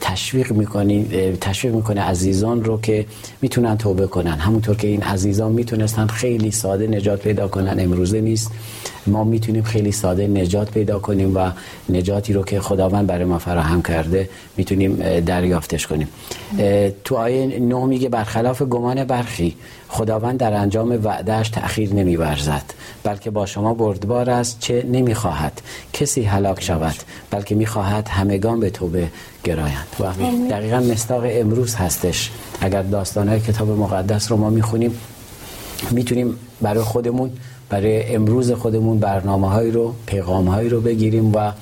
تشویق 0.00 0.52
می‌کنین 0.52 1.08
تشویق 1.40 1.74
می‌کنه 1.74 2.00
عزیزان 2.00 2.64
رو 2.64 2.80
که 2.80 3.06
می‌تونن 3.42 3.76
توبه 3.78 4.06
کنن. 4.06 4.38
همونطور 4.38 4.76
که 4.76 4.88
این 4.88 5.02
عزیزان 5.02 5.52
می‌تونستن 5.52 6.06
خیلی 6.06 6.50
ساده 6.50 6.86
نجات 6.86 7.20
پیدا 7.20 7.48
کنن 7.48 7.80
امروزه 7.80 8.20
نیست. 8.20 8.50
ما 9.06 9.24
می‌تونیم 9.24 9.62
خیلی 9.62 9.92
ساده 9.92 10.26
نجات 10.26 10.70
پیدا 10.70 10.98
کنیم 10.98 11.36
و 11.36 11.50
نجاتی 11.88 12.32
رو 12.32 12.44
که 12.44 12.60
خداوند 12.60 13.06
برای 13.06 13.24
ما 13.24 13.38
فراهم 13.38 13.82
کرده 13.82 14.28
می‌تونیم 14.56 15.20
دریافتش 15.20 15.86
کنیم. 15.86 16.08
تو 17.04 17.16
آیه 17.16 17.58
نه 17.60 17.84
میگه 17.86 18.08
برخلاف 18.08 18.62
گمان 18.62 19.04
برخی. 19.04 19.54
خداوند 19.88 20.40
در 20.40 20.52
انجام 20.52 21.00
وعدهش 21.04 21.48
تأخیر 21.48 21.94
نمیورزد 21.94 22.62
بلکه 23.02 23.30
با 23.30 23.46
شما 23.46 23.74
بردبار 23.74 24.30
است 24.30 24.60
چه 24.60 24.82
نمی‌خواهد 24.82 25.60
کسی 25.92 26.22
هلاک 26.22 26.62
شود 26.62 26.94
بلکه 27.30 27.54
می‌خواهد 27.54 28.08
همگان 28.08 28.60
به 28.60 28.70
توبه 28.70 29.08
گرایند. 29.44 29.86
و 30.00 30.04
دقیقا 30.50 30.80
مستاق 30.80 31.22
امروز 31.26 31.74
هستش. 31.74 32.30
اگر 32.60 32.82
داستانهای 32.82 33.40
کتاب 33.40 33.70
مقدس 33.70 34.30
رو 34.30 34.36
ما 34.36 34.50
می‌خونیم 34.50 35.00
می‌تونیم 35.90 36.36
برای 36.62 36.82
خودمون 36.82 37.30
برای 37.68 38.14
امروز 38.14 38.52
خودمون 38.52 38.98
برنامه 38.98 39.48
هایی 39.48 39.70
رو 39.70 39.94
پیغام 40.06 40.48
هایی 40.48 40.68
رو 40.68 40.80
بگیریم 40.80 41.34
و 41.34 41.52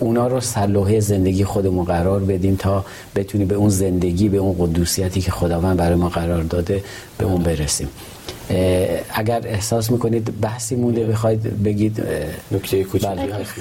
اونا 0.00 0.26
رو 0.26 0.40
سلوحه 0.40 1.00
زندگی 1.00 1.44
خودمون 1.44 1.84
قرار 1.84 2.20
بدیم 2.20 2.56
تا 2.56 2.84
بتونیم 3.16 3.48
به 3.48 3.54
اون 3.54 3.68
زندگی 3.68 4.28
به 4.28 4.38
اون 4.38 4.56
قدوسیتی 4.58 5.20
که 5.20 5.30
خداوند 5.30 5.76
برای 5.76 5.94
ما 5.94 6.08
قرار 6.08 6.42
داده 6.42 6.84
به 7.18 7.24
اون 7.24 7.42
برسیم 7.42 7.88
اگر 9.14 9.40
احساس 9.44 9.90
می‌کنید 9.90 10.40
بحثی 10.40 10.76
مونده 10.76 11.06
بخواید 11.06 11.62
بگید 11.62 12.02
نکته 12.52 12.84
کوچیکی 12.84 13.14
بله. 13.14 13.34
هست 13.34 13.52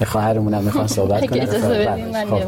من 0.00 0.06
خواهرمونم 0.06 0.62
می‌خوان 0.62 0.86
صحبت 0.86 1.26
کنه 1.30 1.46
خب. 2.24 2.42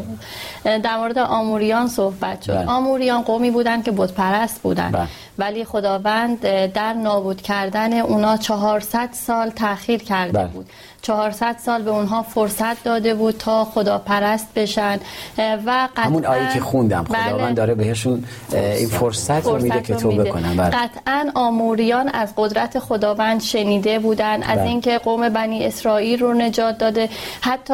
در 0.63 0.97
مورد 0.97 1.17
آموریان 1.17 1.87
صحبت 1.87 2.41
شد 2.41 2.53
بله. 2.53 2.65
آموریان 2.65 3.21
قومی 3.21 3.51
بودن 3.51 3.81
که 3.81 3.91
بت 3.91 4.11
پرست 4.11 4.61
بودن 4.61 4.91
بله. 4.91 5.07
ولی 5.37 5.65
خداوند 5.65 6.41
در 6.67 6.93
نابود 6.93 7.41
کردن 7.41 7.93
اونا 7.93 8.37
400 8.37 9.09
سال 9.11 9.49
تاخیر 9.49 10.03
کرده 10.03 10.31
بله. 10.31 10.47
بود 10.47 10.69
400 11.01 11.55
سال 11.65 11.81
به 11.81 11.91
اونها 11.91 12.23
فرصت 12.23 12.83
داده 12.83 13.13
بود 13.13 13.37
تا 13.37 13.65
خدا 13.65 13.97
پرست 13.97 14.53
بشن 14.55 14.99
و 15.37 15.87
قطعا 15.95 16.03
همون 16.03 16.25
آیه 16.25 16.53
که 16.53 16.59
خوندم 16.59 17.03
خداوند 17.03 17.45
بله. 17.45 17.53
داره 17.53 17.75
بهشون 17.75 18.23
این 18.53 18.87
فرصت, 18.87 19.45
رو 19.45 19.61
میده 19.61 19.81
که 19.81 19.95
توبه 19.95 20.29
کنن 20.29 20.55
بله. 20.57 20.69
قطعا 20.69 21.31
آموریان 21.35 22.09
از 22.09 22.33
قدرت 22.37 22.79
خداوند 22.79 23.41
شنیده 23.41 23.99
بودن 23.99 24.43
از 24.43 24.57
بله. 24.57 24.67
اینکه 24.67 24.97
قوم 24.97 25.29
بنی 25.29 25.65
اسرائیل 25.65 26.19
رو 26.19 26.33
نجات 26.33 26.77
داده 26.77 27.09
حتی 27.41 27.73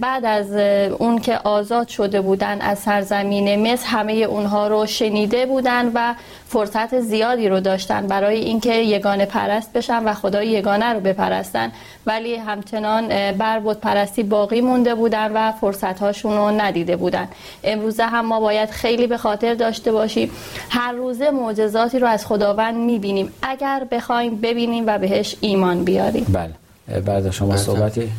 بعد 0.00 0.24
از 0.24 0.52
اون 0.98 1.18
که 1.18 1.38
آزاد 1.38 1.88
شده 1.88 2.20
بودن 2.20 2.60
از 2.60 2.78
سرزمین 2.78 3.72
مصر 3.72 3.86
همه 3.86 4.12
اونها 4.12 4.68
رو 4.68 4.86
شنیده 4.86 5.46
بودن 5.46 5.90
و 5.94 6.14
فرصت 6.52 7.00
زیادی 7.00 7.48
رو 7.48 7.60
داشتن 7.60 8.06
برای 8.06 8.38
اینکه 8.38 8.74
یگانه 8.74 9.26
پرست 9.26 9.72
بشن 9.72 10.04
و 10.04 10.14
خدای 10.14 10.48
یگانه 10.48 10.92
رو 10.92 11.00
بپرستن. 11.00 11.72
ولی 12.06 12.36
همچنان 12.36 13.32
بر 13.32 13.58
بود 13.58 13.80
پرستی 13.80 14.22
باقی 14.22 14.60
مونده 14.60 14.94
بودن 14.94 15.32
و 15.32 15.52
فرصت 15.52 15.98
هاشون 16.00 16.36
رو 16.36 16.50
ندیده 16.50 16.96
بودن. 16.96 17.28
امروزه 17.64 18.04
هم 18.04 18.26
ما 18.26 18.40
باید 18.40 18.70
خیلی 18.70 19.06
به 19.06 19.16
خاطر 19.16 19.54
داشته 19.54 19.92
باشیم. 19.92 20.30
هر 20.70 20.92
روزه 20.92 21.30
معجزاتی 21.30 21.98
رو 21.98 22.06
از 22.06 22.26
خداوند 22.26 22.76
می‌بینیم. 22.76 23.32
اگر 23.42 23.86
بخوایم 23.90 24.36
ببینیم 24.36 24.84
و 24.86 24.98
بهش 24.98 25.36
ایمان 25.40 25.84
بیاریم. 25.84 26.26
بله. 26.28 27.00
بعد 27.00 27.30
شما 27.30 27.56
صحبتی. 27.56 28.10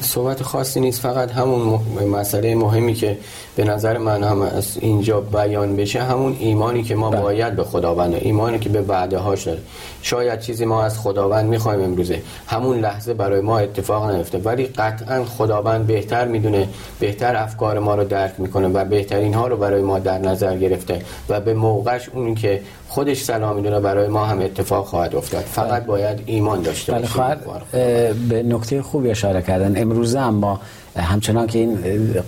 صحبت 0.00 0.42
خاصی 0.42 0.80
نیست 0.80 1.00
فقط 1.00 1.32
همون 1.32 1.80
مسئله 2.10 2.54
مهمی 2.54 2.94
که 2.94 3.18
به 3.56 3.64
نظر 3.64 3.98
من 3.98 4.22
هم 4.22 4.42
از 4.42 4.78
اینجا 4.80 5.20
بیان 5.20 5.76
بشه 5.76 6.02
همون 6.02 6.36
ایمانی 6.38 6.82
که 6.82 6.94
ما 6.94 7.10
بله. 7.10 7.20
باید 7.20 7.56
به 7.56 7.64
خداوند 7.64 8.14
ایمانی 8.14 8.58
که 8.58 8.68
به 8.68 8.82
وعده 8.82 9.18
هاش 9.18 9.46
داره. 9.46 9.58
شاید 10.02 10.40
چیزی 10.40 10.64
ما 10.64 10.82
از 10.82 10.98
خداوند 10.98 11.48
می‌خوایم 11.48 11.82
امروزه. 11.82 12.22
همون 12.46 12.78
لحظه 12.78 13.14
برای 13.14 13.40
ما 13.40 13.58
اتفاق 13.58 14.10
نیفته. 14.10 14.38
ولی 14.38 14.66
قطعا 14.66 15.24
خداوند 15.24 15.86
بهتر 15.86 16.24
می‌دونه 16.28 16.68
بهتر 17.00 17.36
افکار 17.36 17.78
ما 17.78 17.94
رو 17.94 18.04
درک 18.04 18.32
می‌کنه 18.38 18.68
و 18.68 18.84
بهترین 18.84 19.34
ها 19.34 19.46
رو 19.46 19.56
برای 19.56 19.82
ما 19.82 19.98
در 19.98 20.18
نظر 20.18 20.56
گرفته 20.56 21.02
و 21.28 21.40
به 21.40 21.54
موقعش 21.54 22.08
اون 22.08 22.34
که 22.34 22.60
خودش 22.88 23.22
سلام 23.22 23.56
می‌دونه 23.56 23.80
برای 23.80 24.08
ما 24.08 24.24
هم 24.24 24.40
اتفاق 24.40 24.86
خواهد 24.86 25.16
افتاد. 25.16 25.42
فقط 25.42 25.70
بله. 25.70 25.86
باید 25.86 26.22
ایمان 26.26 26.62
داشته 26.62 26.92
بله 26.92 28.14
به 28.28 28.42
نکته 28.42 28.82
خوبی 28.82 29.10
اشاره 29.10 29.42
کردن. 29.42 29.67
امروزه 29.76 30.20
هم 30.20 30.34
ما 30.34 30.60
همچنان 30.96 31.46
که 31.46 31.58
این 31.58 31.78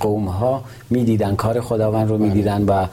قوم 0.01 0.25
ها 0.29 0.65
می‌دیدن 0.91 1.35
کار 1.35 1.61
خداوند 1.61 2.09
رو 2.09 2.19
می‌دیدن 2.19 2.65
و 2.65 2.87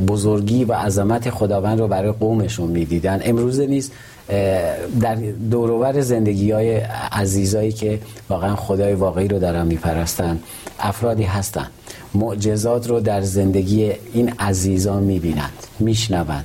بزرگی 0.00 0.64
و 0.64 0.72
عظمت 0.72 1.30
خداوند 1.30 1.80
رو 1.80 1.88
برای 1.88 2.12
قومشون 2.12 2.70
می‌دیدن. 2.70 3.20
امروزه 3.24 3.66
نیست 3.66 3.92
در 5.00 5.14
دوروبر 5.50 6.00
زندگی 6.00 6.50
های 6.50 6.76
عزیزایی 7.12 7.72
که 7.72 7.98
واقعا 8.30 8.56
خدای 8.56 8.94
واقعی 8.94 9.28
رو 9.28 9.38
دارن 9.38 9.66
میپرستن 9.66 10.38
افرادی 10.80 11.22
هستن 11.22 11.66
معجزات 12.14 12.88
رو 12.88 13.00
در 13.00 13.20
زندگی 13.20 13.92
این 14.12 14.32
عزیزان 14.38 15.02
می‌بینند 15.02 15.52
میشنوند. 15.78 16.44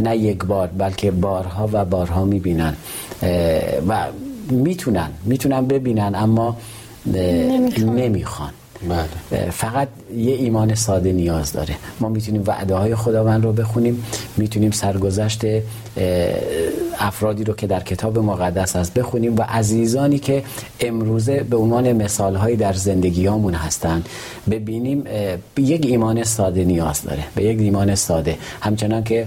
نه 0.00 0.16
یک 0.16 0.44
بار 0.44 0.66
بلکه 0.66 1.10
بارها 1.10 1.68
و 1.72 1.84
بارها 1.84 2.24
می‌بینن 2.24 2.74
و 3.88 4.06
می‌تونن 4.50 5.08
می‌تونن 5.24 5.66
ببینن 5.66 6.14
اما 6.14 6.56
نمی‌خوان. 7.06 8.50
بله. 8.88 9.50
فقط 9.50 9.88
یه 10.16 10.34
ایمان 10.34 10.74
ساده 10.74 11.12
نیاز 11.12 11.52
داره. 11.52 11.74
ما 12.00 12.08
می‌تونیم 12.08 12.42
وعده 12.46 12.74
های 12.74 12.94
خداوند 12.94 13.44
رو 13.44 13.52
بخونیم 13.52 14.04
می‌تونیم 14.36 14.70
سرگذشت 14.70 15.40
افرادی 16.98 17.44
رو 17.44 17.54
که 17.54 17.66
در 17.66 17.80
کتاب 17.80 18.18
مقدس 18.18 18.76
هست 18.76 18.94
بخونیم 18.94 19.36
و 19.36 19.42
عزیزانی 19.42 20.18
که 20.18 20.42
امروزه 20.80 21.42
به 21.50 21.56
عنوان 21.56 21.92
مثال 21.92 22.36
هایی 22.36 22.56
در 22.56 22.72
زندگیامون 22.72 23.54
هستن 23.54 24.02
ببینیم 24.50 25.04
به 25.54 25.62
یک 25.62 25.86
ایمان 25.86 26.24
ساده 26.24 26.64
نیاز 26.64 27.02
داره 27.02 27.24
به 27.34 27.44
یک 27.44 27.60
ایمان 27.60 27.94
ساده. 27.94 28.36
همچنان 28.60 29.04
که 29.04 29.26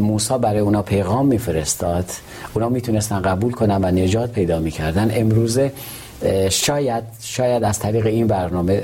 موسی 0.00 0.38
برای 0.38 0.60
اونا 0.60 0.82
پیغام 0.82 1.26
میفرستاد 1.26 2.10
اونا 2.54 2.68
می‌تونستن 2.68 3.22
قبول 3.22 3.52
کنن 3.52 3.84
و 3.84 3.90
نجات 3.90 4.32
پیدا 4.32 4.58
می‌کردن. 4.58 5.10
امروزه 5.14 5.72
شاید 6.50 7.04
شاید 7.20 7.64
از 7.64 7.78
طریق 7.78 8.06
این 8.06 8.26
برنامه 8.26 8.82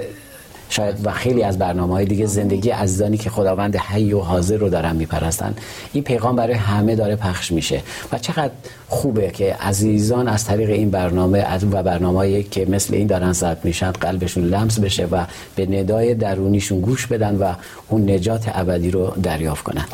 شاید 0.70 1.06
و 1.06 1.12
خیلی 1.12 1.42
از 1.42 1.58
برنامه 1.58 1.92
های 1.92 2.04
دیگه 2.04 2.26
زندگی 2.26 2.70
عزیزانی 2.70 3.16
که 3.16 3.30
خداوند 3.30 3.76
حی 3.76 4.12
و 4.12 4.20
حاضر 4.20 4.56
رو 4.56 4.68
دارن 4.68 4.96
میپرستن. 4.96 5.54
این 5.92 6.04
پیغام 6.04 6.36
برای 6.36 6.54
همه 6.54 6.94
داره 6.96 7.16
پخش 7.16 7.52
میشه 7.52 7.82
و 8.12 8.18
چقدر 8.18 8.52
خوبه 8.88 9.30
که 9.30 9.54
عزیزان 9.54 10.28
از 10.28 10.44
طریق 10.44 10.70
این 10.70 10.90
برنامه 10.90 11.44
و 11.72 11.82
برنامه 11.82 12.42
که 12.42 12.66
مثل 12.70 12.94
این 12.94 13.06
دارن 13.06 13.32
ضبط 13.32 13.64
میشن 13.64 13.90
قلبشون 13.90 14.44
لمس 14.44 14.80
بشه 14.80 15.06
و 15.06 15.24
به 15.56 15.66
ندای 15.66 16.14
درونیشون 16.14 16.80
گوش 16.80 17.06
بدن 17.06 17.36
و 17.36 17.52
اون 17.88 18.10
نجات 18.10 18.50
ابدی 18.54 18.90
رو 18.90 19.12
دریافت 19.22 19.64
کنن. 19.64 19.84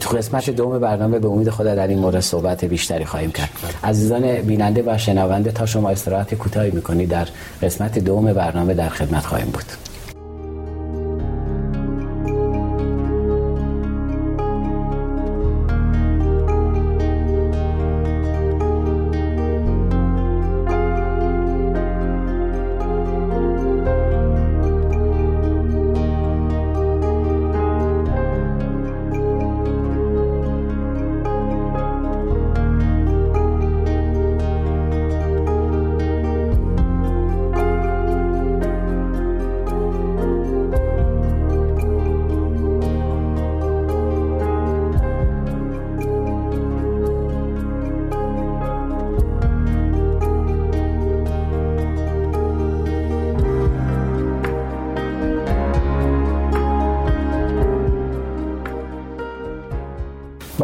تو 0.00 0.16
قسمت 0.16 0.50
دوم 0.50 0.78
برنامه 0.78 1.18
به 1.18 1.28
امید 1.28 1.50
خدا 1.50 1.74
در 1.74 1.86
این 1.86 1.98
مورد 1.98 2.20
صحبت 2.20 2.64
بیشتری 2.64 3.04
خواهیم 3.04 3.32
کرد. 3.32 3.50
عزیزان 3.84 4.34
بیننده 4.34 4.82
و 4.86 4.98
شنونده 4.98 5.52
تا 5.52 5.66
شما 5.66 5.90
استراحت 5.90 6.34
کوتاهی 6.34 6.70
می‌کنید 6.70 7.08
در 7.08 7.28
قسمت 7.62 7.98
دوم 7.98 8.32
برنامه 8.32 8.74
در 8.74 8.88
خدمت 8.88 9.26
خواهیم 9.26 9.50
بود. 9.50 9.93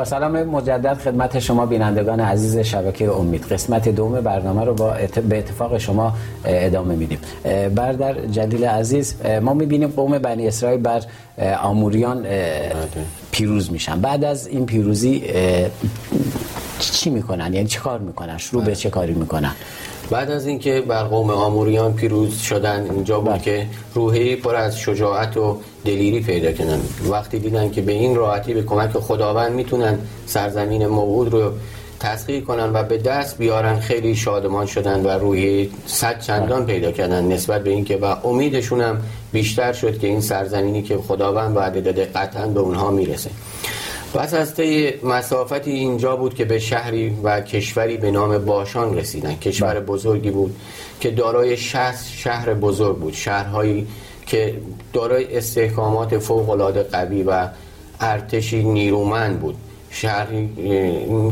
با 0.01 0.05
سلام 0.05 0.43
مجدد 0.43 0.99
خدمت 0.99 1.39
شما 1.39 1.67
بینندگان 1.67 2.21
عزیز 2.21 2.59
شبکه 2.59 3.13
امید. 3.13 3.45
قسمت 3.45 3.89
دوم 3.89 4.21
برنامه 4.21 4.65
رو 4.65 4.75
با 4.75 4.95
به 5.29 5.39
اتفاق 5.39 5.79
شما 5.79 6.13
ادامه 6.45 6.95
میدیم. 6.95 7.19
بردر 7.75 8.27
جلیل 8.27 8.65
عزیز 8.65 9.15
ما 9.43 9.55
می‌بینیم 9.55 9.89
قوم 9.89 10.19
بنی 10.19 10.49
اسرائیل 10.49 10.81
بر 10.81 11.03
آموریان 11.63 12.27
پیروز 13.31 13.73
میشن. 13.73 14.01
بعد 14.01 14.25
از 14.25 14.47
این 14.47 14.67
پیروزی 14.67 15.25
چی 16.79 17.11
می‌کنن؟ 17.11 17.55
یعنی 17.55 17.67
چه 17.67 17.81
کار 17.81 17.99
می‌کنن؟ 17.99 18.39
شروع 18.39 18.65
به 18.65 18.75
چه 18.77 18.91
کاری 18.91 19.15
می‌کنن؟ 19.15 19.53
بعد 20.11 20.31
از 20.31 20.47
اینکه 20.47 20.81
بر 20.81 21.05
قوم 21.05 21.31
آموریان 21.31 21.93
پیروز 21.95 22.39
شدن 22.39 22.91
اینجا 22.91 23.21
بود 23.21 23.31
بله. 23.31 23.41
که 23.41 23.67
روحی 23.95 24.37
پر 24.37 24.55
از 24.55 24.79
شجاعت 24.79 25.37
و 25.37 25.61
دلیری 25.85 26.21
پیدا 26.21 26.53
کردن. 26.53 26.81
وقتی 27.11 27.39
دیدن 27.39 27.71
که 27.71 27.81
به 27.81 27.93
این 27.93 28.17
راحتی 28.17 28.55
به 28.55 28.63
کمک 28.63 28.91
خداوند 28.91 29.53
می‌تونن 29.53 29.99
سرزمین 30.27 30.87
موعود 30.87 31.33
رو 31.33 31.53
تسخیر 32.01 32.45
کنن 32.45 32.73
و 32.73 32.83
به 32.83 32.99
دست 32.99 33.39
بیارن 33.39 33.81
خیلی 33.81 34.15
شادمان 34.15 34.67
شدن 34.67 35.03
و 35.03 35.09
روحی 35.09 35.71
صد 35.87 36.21
چندان 36.21 36.67
پیدا 36.67 36.93
کردن 36.93 37.33
نسبت 37.33 37.65
به 37.65 37.71
اینکه 37.71 37.97
و 37.97 38.17
امیدشون 38.25 38.81
هم 38.81 39.01
بیشتر 39.33 39.73
شد 39.73 39.99
که 39.99 40.07
این 40.07 40.21
سرزمینی 40.21 40.83
که 40.83 40.97
خداوند 40.97 41.57
وعده 41.57 41.81
داده 41.81 42.05
قطعا 42.05 42.47
به 42.47 42.61
اونها 42.61 42.91
می‌رسه. 42.91 43.31
پس 44.15 44.35
از 44.35 44.55
طی 44.55 44.93
مسافتی 45.03 45.71
اینجا 45.71 46.17
بود 46.17 46.35
که 46.35 46.45
به 46.45 46.59
شهری 46.59 47.17
و 47.23 47.41
کشوری 47.41 47.97
به 47.97 48.11
نام 48.11 48.39
باشان 48.39 48.97
رسیدن. 48.97 49.35
کشور. 49.35 49.81
بزرگی 49.81 50.31
بود 50.31 50.57
که 51.01 51.11
دارای 51.11 51.57
شهر 51.57 52.55
بزرگ 52.55 52.97
بود. 52.97 53.15
شهرهایی 53.15 53.87
که 54.31 54.55
دارای 54.93 55.37
استحکامات 55.37 56.19
فوق 56.19 56.51
العاده 56.51 56.83
قوی 56.83 57.23
و 57.23 57.49
ارتشی 58.01 58.65
نیرومند 58.65 59.41
بود. 59.41 59.57
شهری 59.91 60.49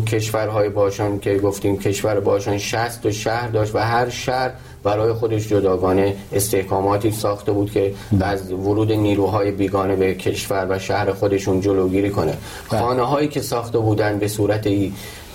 کشورهای 0.07 0.69
باشان 0.69 1.19
که 1.19 1.39
گفتیم 1.39 1.79
کشور 1.79 2.21
باشان 2.21 2.59
60 2.59 3.07
و 3.07 3.11
شهر 3.11 3.49
داشت 3.49 3.75
و 3.75 3.79
هر 3.79 4.09
شهر 4.09 4.53
برای 4.83 5.13
خودش 5.13 5.49
جداگانه 5.49 6.17
استحکاماتی 6.33 7.11
ساخته 7.11 7.53
بود 7.53 7.71
که 7.73 7.95
از 8.21 8.53
ورود 8.53 8.93
نیروهای 8.93 9.51
بیگانه 9.51 9.97
به 9.97 10.15
کشور 10.15 10.67
و 10.71 10.79
شهر 10.79 11.13
خودشون 11.13 11.61
جلوگیری 11.61 12.11
کنه 12.11 12.35
بله. 12.71 12.81
خانه 12.81 13.03
هایی 13.03 13.29
که 13.29 13.41
ساخته 13.41 13.79
بودن 13.79 14.19
به 14.19 14.29
صورت 14.29 14.69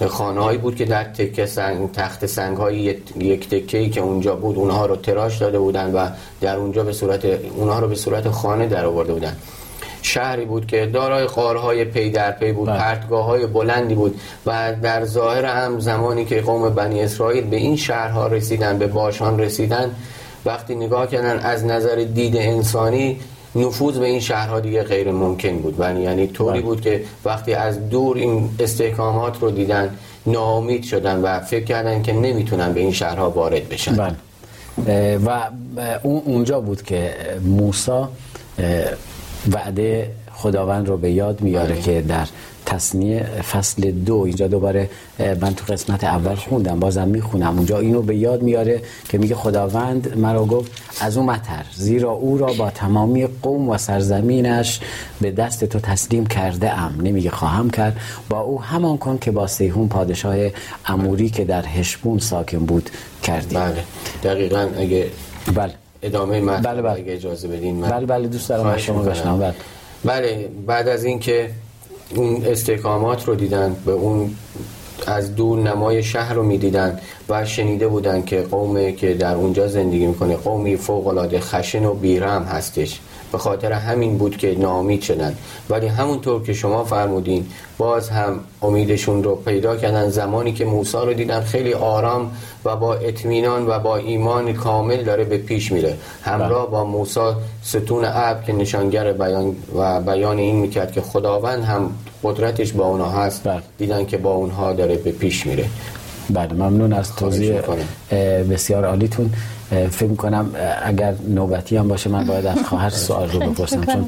خانه 0.08 0.42
هایی 0.42 0.58
بود 0.58 0.76
که 0.76 0.86
در 0.86 1.04
تکه 1.04 1.46
سنگ 1.46 1.92
تخت 1.92 2.26
سنگ 2.26 2.58
های 2.58 2.96
یک 3.20 3.50
تکه 3.50 3.78
ای 3.78 3.90
که 3.90 4.02
اونجا 4.02 4.36
بود 4.36 4.58
اونها 4.58 4.86
رو 4.86 4.96
تراش 4.96 5.38
داده 5.38 5.60
بودن 5.60 5.92
و 5.92 6.10
در 6.42 6.56
اونجا 6.56 6.84
به 6.84 6.94
صورت 6.94 7.26
اونها 7.26 7.80
رو 7.80 7.88
به 7.88 7.96
صورت 7.96 8.30
خانه 8.30 8.68
در 8.68 8.86
آورده 8.86 9.14
بودن 9.14 9.36
شهری 10.04 10.46
بود 10.46 10.68
که 10.68 10.86
دارای 10.86 11.26
قارهای 11.26 11.86
پی 11.86 12.10
در 12.10 12.32
پی 12.32 12.52
بود 12.52 12.70
بله. 12.70 12.78
پرتگاه 12.78 13.26
های 13.26 13.48
بلندی 13.48 13.96
بود 13.96 14.20
و 14.46 14.74
در 14.82 15.06
ظاهر 15.06 15.46
هم 15.46 15.80
زمانی 15.80 16.26
که 16.26 16.42
قوم 16.42 16.70
بنی 16.70 17.02
اسرائیل 17.02 17.44
به 17.44 17.56
این 17.56 17.76
شهرها 17.76 18.28
رسیدن 18.28 18.78
به 18.78 18.88
باشان 18.88 19.40
رسیدن 19.40 19.96
وقتی 20.46 20.76
نگاه 20.76 21.08
کردن 21.08 21.40
از 21.40 21.66
نظر 21.66 21.96
دید 21.96 22.38
انسانی 22.38 23.20
نفوذ 23.56 23.98
به 23.98 24.06
این 24.06 24.20
شهرها 24.20 24.60
دیگه 24.60 24.84
غیر 24.84 25.12
ممکن 25.12 25.58
بود 25.58 25.76
و 25.80 26.00
یعنی 26.00 26.28
طوری 26.28 26.60
بله. 26.60 26.62
بود 26.62 26.82
که 26.82 27.04
وقتی 27.26 27.54
از 27.54 27.90
دور 27.90 28.18
این 28.18 28.50
استحکامات 28.60 29.40
رو 29.42 29.52
دیدن 29.52 29.96
ناامید 30.26 30.84
شدن 30.84 31.22
و 31.22 31.40
فکر 31.40 31.64
کردن 31.64 32.02
که 32.02 32.14
نمی‌تونن 32.14 32.74
به 32.74 32.80
این 32.80 32.92
شهرها 32.92 33.30
وارد 33.30 33.70
بشن 33.70 33.96
بله. 33.96 35.18
و 35.18 35.50
اون 36.04 36.22
اونجا 36.26 36.62
بود 36.62 36.82
که 36.82 37.16
موسی 37.44 38.02
وعده 39.52 40.12
خداوند 40.34 40.88
رو 40.88 40.98
به 40.98 41.12
یاد 41.12 41.42
میاره 41.42 41.74
بله. 41.74 41.82
که 41.82 42.02
در 42.02 42.28
تصنیه 42.66 43.24
فصل 43.24 43.92
دو 43.92 44.16
اینجا 44.16 44.48
دوباره 44.48 44.90
من 45.20 45.56
تو 45.56 45.74
قسمت 45.74 46.04
اول 46.04 46.36
خوندم 46.36 46.80
بازم 46.80 47.08
می‌خونم. 47.08 47.58
اونجا 47.58 47.80
اینو 47.80 48.02
به 48.02 48.16
یاد 48.16 48.42
میاره 48.42 48.82
که 49.10 49.18
میگه 49.18 49.36
خداوند 49.36 50.18
مرا 50.18 50.46
گفت 50.46 50.72
از 51.02 51.18
اون 51.18 51.26
متر 51.26 51.66
زیرا 51.76 52.12
او 52.12 52.38
را 52.38 52.54
با 52.54 52.70
تمامی 52.70 53.28
قوم 53.28 53.70
و 53.70 53.78
سرزمینش 53.78 54.80
به 55.22 55.32
دست 55.32 55.66
تو 55.66 55.80
تسلیم 55.80 56.26
کرده 56.26 56.80
ام. 56.80 57.02
نمیگه 57.02 57.30
خواهم 57.30 57.70
کرد. 57.70 58.00
با 58.30 58.40
او 58.40 58.62
همان 58.62 58.98
کن 58.98 59.18
که 59.18 59.32
با 59.32 59.48
سیهون 59.48 59.88
پادشاه 59.88 60.36
اموری 60.86 61.30
که 61.30 61.46
در 61.46 61.66
هشبون 61.66 62.20
ساکن 62.20 62.66
بود 62.66 62.90
کردی. 63.24 63.56
بله. 63.56 63.84
دقیقا 64.24 64.70
اگه 64.78 65.08
بله. 65.56 65.83
ادامه 66.04 66.42
متن 66.42 66.62
بله 66.62 66.82
بله. 66.82 66.92
اگه 66.92 67.14
اجازه 67.14 67.48
بدین 67.48 67.76
من 67.76 67.90
بله 67.90 68.06
بله 68.06 68.28
دوست 68.28 68.50
دارم 68.50 68.78
شما 68.78 69.02
بشنم 69.02 69.40
بله. 69.40 69.54
بله 70.04 70.50
بعد 70.68 70.88
از 70.88 71.04
اینکه 71.04 71.50
اون 72.16 72.46
استحکامات 72.46 73.28
رو 73.28 73.36
دیدن 73.36 73.76
به 73.86 73.92
اون 73.92 74.36
از 75.08 75.36
دور 75.36 75.60
نمای 75.60 76.04
شهر 76.04 76.34
رو 76.34 76.44
می‌دیدن 76.44 77.00
و 77.30 77.46
شنیده 77.46 77.88
بودن 77.88 78.24
که 78.24 78.42
قومی 78.42 78.94
که 78.96 79.14
در 79.14 79.36
اونجا 79.36 79.68
زندگی 79.68 80.06
می‌کنه 80.06 80.36
قومی 80.36 80.78
فوق 80.78 81.08
العاده 81.08 81.40
خشن 81.40 81.86
و 81.86 81.94
بیرم 81.94 82.44
هستش 82.44 83.00
به 83.34 83.40
خاطر 83.40 83.72
همین 83.72 84.18
بود 84.18 84.38
که 84.38 84.56
ناامید 84.60 85.02
شدن 85.02 85.36
ولی 85.70 85.88
همونطور 85.88 86.44
که 86.44 86.54
شما 86.54 86.84
فرمودین 86.84 87.46
باز 87.78 88.10
هم 88.10 88.40
امیدشون 88.62 89.24
رو 89.24 89.36
پیدا 89.36 89.76
کردن. 89.76 90.10
زمانی 90.10 90.54
که 90.54 90.66
موسی 90.66 90.98
رو 90.98 91.14
دیدن 91.14 91.42
خیلی 91.42 91.74
آرام 91.74 92.32
و 92.66 92.76
با 92.76 92.94
اطمینان 92.94 93.68
و 93.68 93.80
با 93.80 93.98
ایمان 93.98 94.54
کامل 94.54 95.04
داره 95.04 95.24
به 95.24 95.38
پیش 95.38 95.72
میره. 95.72 95.98
همراه 96.22 96.72
با 96.72 96.84
موسی 96.84 97.34
ستون 97.64 98.06
ابر 98.06 98.44
که 98.46 98.54
نشانگر 98.54 99.14
بیان 99.14 99.56
و 99.76 100.02
بیان 100.02 100.38
این 100.38 100.56
می‌کرد 100.56 100.92
که 100.92 101.02
خداوند 101.02 101.64
هم 101.64 101.92
قدرتش 102.24 102.72
با 102.72 102.86
اونها 102.86 103.10
هست. 103.10 103.44
بله. 103.44 103.62
دیدن 103.78 104.06
که 104.06 104.18
با 104.18 104.32
اونها 104.32 104.74
داره 104.74 104.96
به 104.96 105.12
پیش 105.12 105.46
میره. 105.46 105.66
بله 106.30 106.54
ممنون 106.54 106.94
از 106.94 107.16
توضیح 107.16 107.54
بسیار 108.52 108.86
عالیتون. 108.86 109.34
فکر 109.92 110.14
کنم 110.14 110.50
اگر 110.84 111.14
نوبتی 111.28 111.78
هم 111.78 111.88
باشه 111.88 112.10
من 112.10 112.28
باید 112.28 112.46
از 112.46 112.58
خواهر 112.70 112.90
سوال 112.90 113.32
رو 113.32 113.40
بپرسم 113.40 113.84
چون 113.86 114.06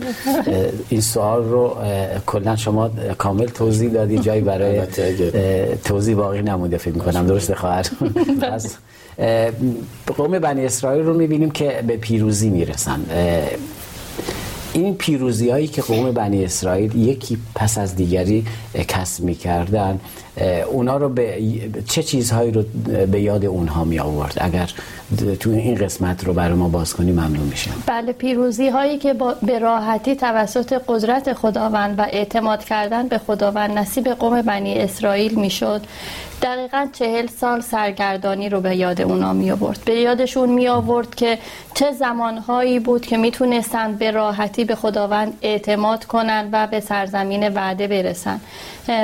این 0.89 1.01
سوال 1.01 1.43
رو 1.43 1.77
کلا 2.25 2.55
شما 2.55 2.89
کامل 3.17 3.45
توضیح 3.45 3.89
دادی 3.89 4.19
جایی 4.19 4.41
برای 4.41 4.81
توضیح 5.83 6.15
باقی 6.15 6.41
نمونده 6.41 6.77
فکر 6.77 6.97
کنم. 6.97 7.27
درست 7.27 7.53
خواهر؟ 7.53 7.85
از 8.53 8.75
قوم 10.17 10.39
بنی 10.39 10.65
اسرائیل 10.65 11.03
رو 11.05 11.13
می‌بینیم 11.13 11.51
که 11.51 11.83
به 11.87 11.97
پیروزی 11.97 12.49
می‌رسن. 12.49 12.99
این 14.73 14.95
پیروزی 14.95 15.49
هایی 15.49 15.67
که 15.67 15.81
قوم 15.81 16.11
بنی 16.11 16.45
اسرائیل 16.45 16.95
یکی 16.95 17.37
پس 17.55 17.77
از 17.77 17.95
دیگری 17.95 18.45
کسب 18.87 19.23
می‌کردن 19.23 19.99
اونا 20.71 20.97
رو 20.97 21.09
به 21.09 21.41
چه 21.87 22.03
چیزهایی 22.03 22.51
رو 22.51 22.63
به 23.11 23.21
یاد 23.21 23.45
اونها 23.45 23.83
می 23.83 23.99
آورد؟ 23.99 24.37
اگر 24.41 24.69
تو 25.39 25.49
این 25.49 25.75
قسمت 25.75 26.23
رو 26.23 26.33
برای 26.33 26.53
ما 26.53 26.69
باز 26.69 26.93
کنی 26.93 27.11
ممنون 27.11 27.47
میشم. 27.49 27.71
بله 27.87 28.13
پیروزی 28.13 28.69
هایی 28.69 28.97
که 28.97 29.15
به 29.41 29.59
راحتی 29.59 30.15
توسط 30.15 30.81
قدرت 30.87 31.33
خداوند 31.33 31.99
و 31.99 32.01
اعتماد 32.01 32.63
کردن 32.63 33.07
به 33.07 33.17
خداوند 33.17 33.77
نصیب 33.77 34.07
قوم 34.07 34.41
بنی 34.41 34.79
اسرائیل 34.79 35.39
می‌شد. 35.39 35.81
دقیقا 36.41 36.87
چهل 36.93 37.27
سال 37.27 37.61
سرگردانی 37.61 38.49
رو 38.49 38.61
به 38.61 38.75
یاد 38.75 39.01
اونا 39.01 39.33
می 39.33 39.51
آورد. 39.51 39.79
به 39.85 39.93
یادشون 39.93 40.49
می 40.49 40.67
آورد 40.67 41.15
که 41.15 41.37
چه 41.73 41.91
زمانهایی 41.91 42.79
بود 42.79 43.05
که 43.05 43.17
می‌تونستند 43.17 43.99
به 43.99 44.11
راحتی 44.11 44.65
به 44.65 44.75
خداوند 44.75 45.33
اعتماد 45.41 46.05
کنند 46.05 46.49
و 46.51 46.67
به 46.67 46.79
سرزمین 46.79 47.49
وعده 47.49 47.87
برسن. 47.87 48.41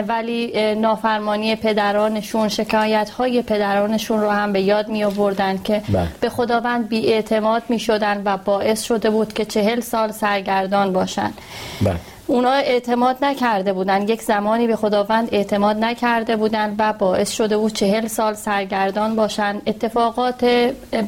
ولی 0.08 0.76
نافرمانی 1.22 1.56
پدرانشون 1.56 2.50
شکایت 2.50 3.10
های 3.10 3.42
پدرانشون 3.42 4.22
رو 4.22 4.30
هم 4.30 4.54
به 4.54 4.62
یاد 4.62 4.88
می 4.88 5.04
آوردن 5.04 5.58
که 5.58 5.82
بله. 5.90 6.08
به 6.22 6.30
خداوند 6.30 6.90
بی 6.90 7.14
اعتماد 7.14 7.64
می 7.70 7.80
شدن 7.80 8.22
و 8.26 8.38
باعث 8.38 8.82
شده 8.84 9.10
بود 9.10 9.34
که 9.34 9.46
چهل 9.46 9.80
سال 9.80 10.12
سرگردان 10.12 10.94
باشن 10.94 11.34
بله. 11.82 11.96
اونا 12.32 12.52
اعتماد 12.52 13.18
نکرده 13.22 13.74
بودن. 13.74 14.02
یک 14.02 14.22
زمانی 14.22 14.68
به 14.68 14.76
خداوند 14.76 15.30
اعتماد 15.32 15.78
نکرده 15.78 16.36
بودن 16.36 16.76
و 16.80 16.94
باعث 16.94 17.32
شده 17.32 17.58
بود 17.58 17.74
چهل 17.74 18.08
سال 18.08 18.34
سرگردان 18.34 19.16
باشن. 19.16 19.62
اتفاقات 19.68 20.46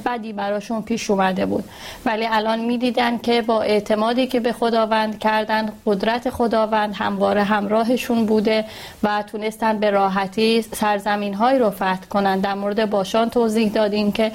بدی 0.05 0.33
براشون 0.33 0.81
پیش 0.81 1.09
اومده 1.09 1.45
بود. 1.45 1.63
ولی 2.05 2.27
الان 2.31 2.59
می‌دیدن 2.59 3.17
که 3.17 3.41
با 3.41 3.61
اعتمادی 3.61 4.27
که 4.27 4.39
به 4.39 4.51
خداوند 4.51 5.19
کردن 5.19 5.69
قدرت 5.85 6.29
خداوند 6.29 6.93
همواره 6.95 7.43
همراهشون 7.43 8.25
بوده 8.25 8.65
و 9.03 9.23
تونستن 9.31 9.79
به 9.79 9.89
راحتی 9.89 10.61
سرزمین 10.61 11.33
های 11.33 11.59
رو 11.59 11.69
فتح 11.69 12.05
کنن. 12.09 12.39
در 12.39 12.53
مورد 12.53 12.89
باشان 12.89 13.29
توضیح 13.29 13.71
دادیم 13.71 14.11
که 14.11 14.31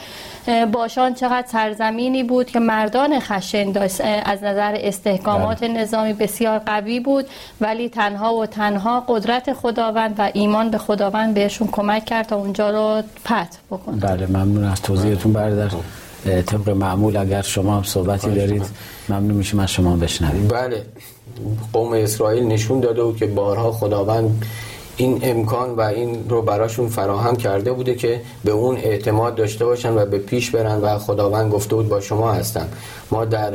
باشان 0.72 1.14
چقدر 1.14 1.46
سرزمینی 1.46 2.22
بود 2.22 2.46
که 2.46 2.59
مردان 2.59 3.20
خشن 3.20 3.72
داشت. 3.72 4.01
از 4.24 4.42
نظر 4.44 4.77
استحکامات 4.81 5.61
بله. 5.61 5.68
نظامی 5.68 6.12
بسیار 6.12 6.59
قوی 6.81 7.01
بود 7.01 7.27
ولی 7.61 7.88
تنها 7.88 8.35
و 8.35 8.47
تنها 8.47 9.05
قدرت 9.09 9.53
خداوند 9.53 10.14
و 10.19 10.31
ایمان 10.35 10.71
به 10.71 10.79
خداوند 10.79 11.35
بهشون 11.35 11.69
کمک 11.73 12.05
کرد 12.05 12.27
تا 12.27 12.37
اونجا 12.37 12.71
رو 12.71 13.03
پت 13.25 13.59
بکنن. 13.71 13.99
بله 13.99 14.27
ممنون 14.27 14.64
از 14.64 14.83
توضیحتون 14.83 15.33
برادر. 15.33 15.71
طبق 16.47 16.69
معمول 16.69 17.17
اگر 17.17 17.43
شما 17.43 17.77
هم 17.77 17.83
صحبتی 17.83 18.31
دارید 18.31 18.62
ممنون 19.09 19.37
میشیم 19.37 19.61
از 19.61 19.71
شما 19.71 19.97
بشنویم 19.97 20.49
بله 20.49 20.83
قوم 21.73 21.93
اسرائیل 21.93 22.45
نشون 22.45 22.81
داده 22.81 23.03
بود 23.03 23.17
که 23.17 23.27
بارها 23.27 23.73
خداوند 23.73 24.45
این 24.97 25.21
امکان 25.23 25.71
و 25.71 25.81
این 25.81 26.29
رو 26.29 26.43
براشون 26.43 26.88
فراهم 26.88 27.37
کرده 27.37 27.73
بوده 27.73 27.95
که 27.95 28.21
به 28.45 28.51
اون 28.51 28.77
اعتماد 28.77 29.35
داشته 29.35 29.64
باشن 29.64 29.93
و 29.93 30.07
به 30.07 30.19
پیش 30.19 30.51
برن 30.51 30.81
و 30.81 30.99
خداوند 30.99 31.53
گفته 31.53 31.75
بود 31.75 31.88
با 31.88 32.01
شما 32.01 32.33
هستن 32.33 32.69
ما 33.11 33.25
در 33.25 33.53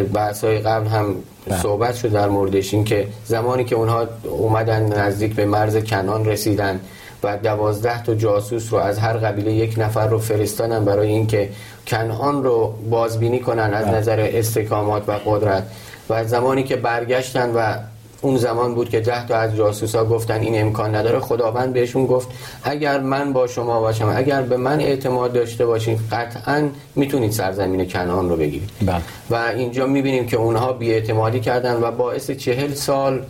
بحث 0.00 0.44
های 0.44 0.58
قبل 0.58 0.86
هم 0.86 1.14
بله. 1.46 1.58
صحبت 1.58 1.94
شد 1.94 2.12
در 2.12 2.28
موردش 2.28 2.74
این 2.74 2.84
که 2.84 3.08
زمانی 3.24 3.64
که 3.64 3.76
اونها 3.76 4.06
اومدن 4.24 4.98
نزدیک 4.98 5.34
به 5.34 5.46
مرز 5.46 5.76
کنان 5.76 6.24
رسیدن 6.24 6.80
و 7.22 7.36
دوازده 7.36 8.02
تا 8.02 8.14
جاسوس 8.14 8.72
رو 8.72 8.78
از 8.78 8.98
هر 8.98 9.12
قبیله 9.12 9.52
یک 9.52 9.74
نفر 9.78 10.06
رو 10.06 10.18
فرستادن 10.18 10.84
برای 10.84 11.08
اینکه 11.08 11.50
کنان 11.86 12.44
رو 12.44 12.74
بازبینی 12.90 13.40
کنن 13.40 13.74
از 13.74 13.86
بله. 13.86 13.96
نظر 13.96 14.30
استکامات 14.32 15.08
و 15.08 15.12
قدرت 15.12 15.62
و 16.10 16.24
زمانی 16.24 16.62
که 16.62 16.76
برگشتن 16.76 17.50
و 17.50 17.74
اون 18.22 18.36
زمان 18.36 18.74
بود 18.74 18.88
که 18.88 19.00
ده 19.00 19.26
تا 19.26 19.36
از 19.36 19.56
جاسوسا 19.56 20.04
گفتن 20.04 20.40
این 20.40 20.60
امکان 20.60 20.94
نداره 20.94 21.20
خداوند 21.20 21.72
بهشون 21.72 22.06
گفت 22.06 22.28
اگر 22.64 23.00
من 23.00 23.32
با 23.32 23.46
شما 23.46 23.80
باشم 23.80 24.12
اگر 24.16 24.42
به 24.42 24.56
من 24.56 24.80
اعتماد 24.80 25.32
داشته 25.32 25.66
باشین 25.66 25.98
قطعا 26.12 26.68
می‌تونید 26.94 27.30
سرزمین 27.30 27.88
کنعان 27.88 28.28
رو 28.28 28.36
بگیرید 28.36 28.70
بله. 28.86 29.02
و 29.30 29.34
اینجا 29.34 29.86
می‌بینیم 29.86 30.26
که 30.26 30.36
اونها 30.36 30.72
بیاعتمادی 30.72 31.40
کردن 31.40 31.82
و 31.82 31.90
باعث 31.90 32.30
چهل 32.30 32.74
سال 32.74 33.22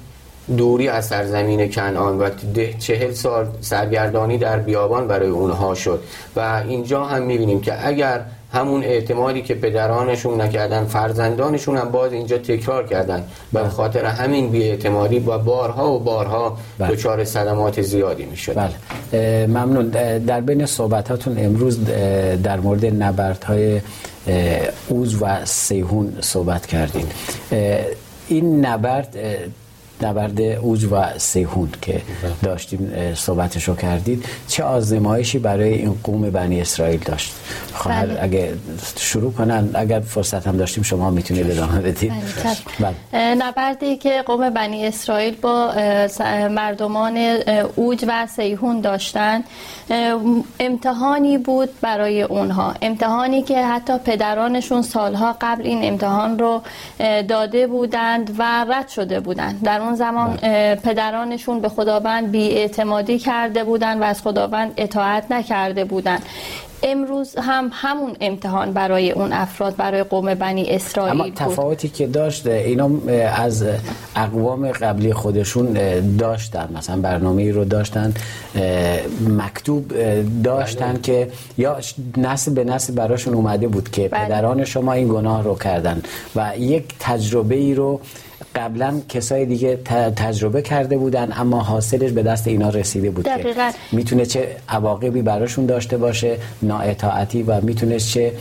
دوری 0.56 0.88
از 0.88 1.06
سرزمین 1.06 1.70
کنعان 1.70 2.18
و 2.18 2.30
چهل 2.78 3.12
سال 3.12 3.46
سرگردانی 3.60 4.38
در 4.38 4.58
بیابان 4.58 5.08
برای 5.08 5.28
اونها 5.28 5.74
شد 5.74 6.02
و 6.36 6.62
اینجا 6.68 7.04
هم 7.04 7.22
می‌بینیم 7.22 7.60
که 7.60 7.88
اگر 7.88 8.24
همون 8.52 8.84
اعتمادی 8.84 9.42
که 9.42 9.54
پدرانشون 9.54 10.40
نکردن 10.40 10.84
فرزندانشون 10.84 11.76
هم 11.76 11.90
باز 11.90 12.12
اینجا 12.12 12.38
تکرار 12.38 12.86
کردن. 12.86 13.24
به 13.52 13.68
خاطر 13.68 14.04
همین 14.04 14.50
بیاعتمادی 14.50 15.18
و 15.18 15.38
بارها 15.38 15.92
و 15.92 15.98
بارها 15.98 16.58
بله. 16.78 16.88
دچار 16.88 17.24
صدمات 17.24 17.82
زیادی 17.82 18.24
می‌شد. 18.24 18.54
بله. 18.54 19.46
ممنون. 19.46 19.88
در 20.18 20.40
بین 20.40 20.66
صحبتاتون 20.66 21.38
امروز 21.38 21.84
در 22.42 22.60
مورد 22.60 23.02
نبردهای 23.02 23.80
اوز 24.88 25.22
و 25.22 25.44
سیهون 25.44 26.12
صحبت 26.20 26.66
کردین. 26.66 27.06
این 28.28 28.66
نبرد 28.66 29.16
نبرد 30.04 30.40
اوج 30.40 30.84
و 30.90 31.18
سیهون 31.18 31.68
که 31.82 31.92
بله. 31.92 32.32
داشتیم 32.42 32.92
صحبتش 33.14 33.68
رو 33.68 33.76
کردید 33.76 34.24
چه 34.48 34.64
آزمایشی 34.64 35.38
برای 35.38 35.74
این 35.74 35.98
قوم 36.02 36.30
بنی 36.30 36.60
اسرائیل 36.60 37.00
داشت 37.00 37.34
خواهر 37.72 38.06
بله. 38.06 38.18
اگه 38.22 38.54
شروع 38.96 39.32
کنن 39.32 39.70
اگر 39.74 40.00
فرصت 40.00 40.46
هم 40.46 40.56
داشتیم 40.56 40.82
شما 40.82 41.10
می‌تونید 41.10 41.50
ادامه 41.50 41.80
بدید 41.80 42.12
بله. 42.80 42.94
بله. 43.12 43.34
نبردی 43.34 43.96
که 43.96 44.22
قوم 44.26 44.50
بنی 44.50 44.86
اسرائیل 44.86 45.34
با 45.34 45.72
مردمان 46.50 47.16
اوج 47.76 48.04
و 48.08 48.26
سیهون 48.26 48.80
داشتن 48.80 49.44
امتحانی 50.60 51.38
بود 51.38 51.68
برای 51.80 52.22
اونها 52.22 52.74
امتحانی 52.82 53.42
که 53.42 53.66
حتی 53.66 53.98
پدرانشون 53.98 54.82
سالها 54.82 55.36
قبل 55.40 55.66
این 55.66 55.84
امتحان 55.84 56.38
رو 56.38 56.62
داده 57.28 57.66
بودند 57.66 58.36
و 58.38 58.64
رد 58.68 58.88
شده 58.88 59.20
بودند 59.20 59.62
در 59.62 59.80
اون 59.80 59.91
زمان 59.94 60.36
بله. 60.36 60.74
پدرانشون 60.74 61.60
به 61.60 61.68
خداوند 61.68 62.30
بیاعتمادی 62.30 63.18
کرده 63.18 63.64
بودند 63.64 64.00
و 64.00 64.04
از 64.04 64.22
خداوند 64.22 64.72
اطاعت 64.76 65.32
نکرده 65.32 65.84
بودند 65.84 66.22
امروز 66.82 67.36
هم 67.38 67.70
همون 67.72 68.16
امتحان 68.20 68.72
برای 68.72 69.10
اون 69.10 69.32
افراد 69.32 69.76
برای 69.76 70.02
قوم 70.02 70.34
بنی 70.34 70.70
اسرائیل 70.70 71.20
اما 71.20 71.30
تفاوتی 71.36 71.88
که 71.88 72.06
داشت 72.06 72.46
اینا 72.46 72.90
از 73.36 73.64
اقوام 74.16 74.68
قبلی 74.72 75.12
خودشون 75.12 75.72
داشتن 76.16 76.68
مثلا 76.76 76.96
برنامه 76.96 77.42
ای 77.42 77.52
رو 77.52 77.64
داشتن 77.64 78.14
مکتوب 79.28 79.92
داشتن 80.44 80.92
بله. 80.92 81.00
که 81.00 81.28
یا 81.58 81.76
نسل 82.16 82.54
به 82.54 82.64
نسل 82.64 82.94
براشون 82.94 83.34
اومده 83.34 83.68
بود 83.68 83.90
که 83.90 84.08
بله. 84.08 84.24
پدران 84.24 84.64
شما 84.64 84.92
این 84.92 85.08
گناه 85.08 85.42
رو 85.42 85.54
کردن 85.54 86.02
و 86.36 86.52
یک 86.58 86.84
تجربه 87.00 87.54
ای 87.54 87.74
رو 87.74 88.00
قبلا 88.54 89.00
کسای 89.08 89.46
دیگه 89.46 89.76
تجربه 90.16 90.62
کرده 90.62 90.96
بودن 90.96 91.32
اما 91.36 91.58
حاصلش 91.60 92.10
به 92.10 92.22
دست 92.22 92.48
اینا 92.48 92.68
رسیده 92.68 93.10
بود 93.10 93.24
دقیقا. 93.24 93.70
که 93.70 93.96
می‌تونه 93.96 94.26
چه 94.26 94.56
عواقبی 94.68 95.22
براشون 95.22 95.66
داشته 95.66 95.96
باشه 95.96 96.36
نااطاعتی 96.62 97.42
و 97.42 97.60
می‌تونه 97.60 97.98
چه 97.98 98.32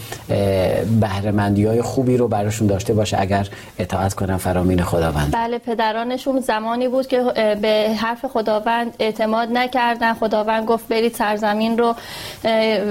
بهرهمندی 1.01 1.65
های 1.65 1.81
خوبی 1.81 2.17
رو 2.17 2.27
براشون 2.27 2.67
داشته 2.67 2.93
باشه 2.93 3.21
اگر 3.21 3.47
اطاعت 3.79 4.13
کنن 4.13 4.37
فرامین 4.37 4.81
خداوند. 4.81 5.31
بله 5.33 5.57
پدرانشون 5.57 6.39
زمانی 6.39 6.87
بود 6.87 7.07
که 7.07 7.23
به 7.61 7.95
حرف 7.97 8.25
خداوند 8.25 8.95
اعتماد 8.99 9.49
نکردن. 9.51 10.13
خداوند 10.13 10.65
گفت 10.65 10.87
برید 10.87 11.15
سرزمین 11.15 11.77
رو 11.77 11.95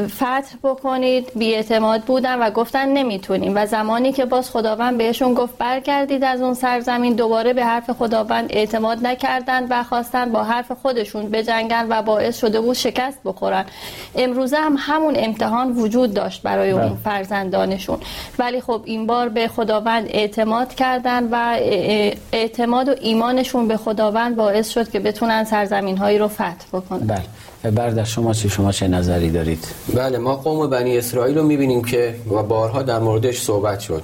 فتح 0.07 0.57
بکنید. 0.63 1.33
بی 1.37 1.55
اعتماد 1.55 2.01
بودن 2.01 2.39
و 2.39 2.51
گفتن 2.51 2.89
نمی‌تونیم. 2.89 3.53
و 3.57 3.67
زمانی 3.67 4.13
که 4.13 4.25
باز 4.25 4.51
خداوند 4.51 4.99
بهشون 4.99 5.35
گفت 5.35 5.59
برگردید 5.59 6.25
از 6.25 6.41
اون 6.41 6.55
سرزمین 6.55 7.00
دوباره 7.09 7.53
به 7.53 7.65
حرف 7.65 7.91
خداوند 7.91 8.47
اعتماد 8.51 9.07
نکردند 9.07 9.67
و 9.71 9.83
خواستند 9.83 10.33
با 10.33 10.45
حرف 10.45 10.73
خودشون 10.73 11.31
بجنگن 11.31 11.87
و 11.91 12.03
باعث 12.03 12.39
شده 12.39 12.61
بود 12.61 12.77
شکست 12.77 13.19
بخورن 13.25 13.65
امروزه 14.15 14.57
هم 14.57 14.77
همون 14.79 15.15
امتحان 15.17 15.73
وجود 15.73 16.15
داشت 16.15 16.43
برای 16.43 16.71
اون 16.71 16.83
بله. 16.83 16.97
فرزندانشون. 17.05 17.99
ولی 18.39 18.61
خب 18.61 18.83
این 18.85 19.07
بار 19.07 19.29
به 19.29 19.49
خداوند 19.49 20.07
اعتماد 20.11 20.75
کردن 20.75 21.29
و 21.33 21.59
اعتماد 22.33 22.89
و 22.89 22.95
ایمانشون 23.01 23.69
به 23.69 23.77
خداوند 23.77 24.37
باعث 24.37 24.69
شد 24.69 24.91
که 24.91 25.01
بتونن 25.01 25.45
سرزمین 25.45 25.97
هایی 25.97 26.19
رو 26.19 26.29
فتح 26.29 26.67
بکنن. 26.73 27.07
بله. 27.07 27.71
بردر 27.71 28.05
شما 28.05 28.35
چی؟ 28.35 28.49
شما 28.49 28.73
چه 28.73 28.89
نظری 28.89 29.31
دارید؟ 29.31 29.65
بله 29.95 30.19
ما 30.19 30.37
قوم 30.37 30.71
بنی 30.71 30.99
اسرائیل 30.99 31.39
رو 31.39 31.45
می‌بینیم 31.45 31.85
که 31.85 32.15
و 32.31 32.43
بارها 32.43 32.83
در 32.83 32.99
موردش 32.99 33.41
صحبت 33.41 33.81
شد. 33.81 34.03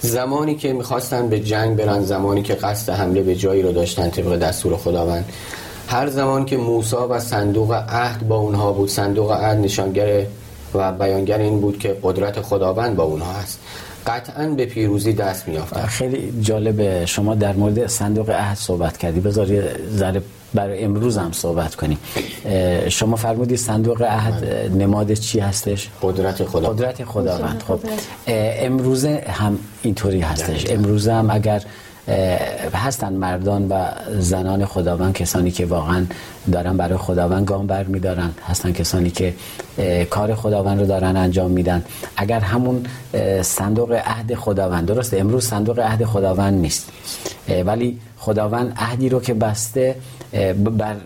زمانی 0.00 0.54
که 0.54 0.72
می‌خواستن 0.72 1.28
به 1.28 1.40
جنگ 1.40 1.76
برن 1.76 2.04
زمانی 2.04 2.42
که 2.42 2.54
قصد 2.54 2.92
حمله 2.92 3.22
به 3.22 3.34
جایی 3.34 3.62
رو 3.62 3.72
داشتن 3.72 4.10
طبق 4.10 4.36
دستور 4.36 4.76
خداوند. 4.76 5.24
هر 5.88 6.08
زمان 6.08 6.44
که 6.44 6.56
موسی 6.56 6.96
و 6.96 7.20
صندوق 7.20 7.72
عهد 7.72 8.28
با 8.28 8.36
اونها 8.36 8.72
بود 8.72 8.88
صندوق 8.88 9.32
عهد 9.32 9.56
نشانگر 9.56 10.26
و 10.74 10.92
بیانگر 10.92 11.38
این 11.38 11.60
بود 11.60 11.78
که 11.78 11.96
قدرت 12.02 12.40
خداوند 12.40 12.96
با 12.96 13.04
اونها 13.04 13.32
هست 13.32 13.58
قطعا 14.06 14.46
به 14.46 14.66
پیروزی 14.66 15.12
دست 15.12 15.48
میافتن 15.48 15.86
خیلی 15.86 16.34
جالب 16.40 17.04
شما 17.04 17.34
در 17.34 17.52
مورد 17.52 17.86
صندوق 17.86 18.30
عهد 18.30 18.56
صحبت 18.56 18.96
کردی. 18.96 19.20
بذار 19.20 19.50
یه 19.50 19.76
برای 20.54 20.84
امروز 20.84 21.18
هم 21.18 21.32
صحبت 21.32 21.74
کنیم. 21.74 21.98
شما 22.88 23.16
فرمودید 23.16 23.58
صندوق 23.58 24.02
عهد 24.02 24.44
نماد 24.74 25.12
چی 25.12 25.40
هستش؟ 25.40 25.88
قدرت 26.02 26.44
خدا 26.44 26.68
قدرت 26.68 27.04
خداوند. 27.04 27.62
خب 27.68 27.80
امروزه 28.26 29.24
هم 29.28 29.58
اینطوری 29.82 30.20
هستش. 30.20 30.70
امروزه 30.70 31.12
هم 31.12 31.30
اگر 31.30 31.62
هستن 32.74 33.12
مردان 33.12 33.68
و 33.68 33.84
زنان 34.18 34.64
خداوند 34.64 35.12
کسانی 35.14 35.50
که 35.50 35.66
واقعا 35.66 36.06
دارن 36.52 36.76
برای 36.76 36.98
خداوند 36.98 37.46
گام 37.46 37.66
بر 37.66 37.84
میدارن. 37.84 38.30
هستن 38.48 38.72
کسانی 38.72 39.10
که 39.10 39.34
کار 40.10 40.34
خداوند 40.34 40.80
رو 40.80 40.86
دارن 40.86 41.16
انجام 41.16 41.50
میدن. 41.50 41.84
اگر 42.16 42.40
همون 42.40 42.86
صندوق 43.42 43.92
عهد 43.92 44.34
خداوند 44.34 44.86
درست؟ 44.86 45.14
امروز 45.14 45.44
صندوق 45.44 45.78
عهد 45.78 46.04
خداوند 46.04 46.60
نیست. 46.60 46.92
ولی 47.66 47.98
خداوند 48.18 48.72
عهدی 48.76 49.08
رو 49.08 49.20
که 49.20 49.34
بسته 49.34 49.94
بر 50.56 50.96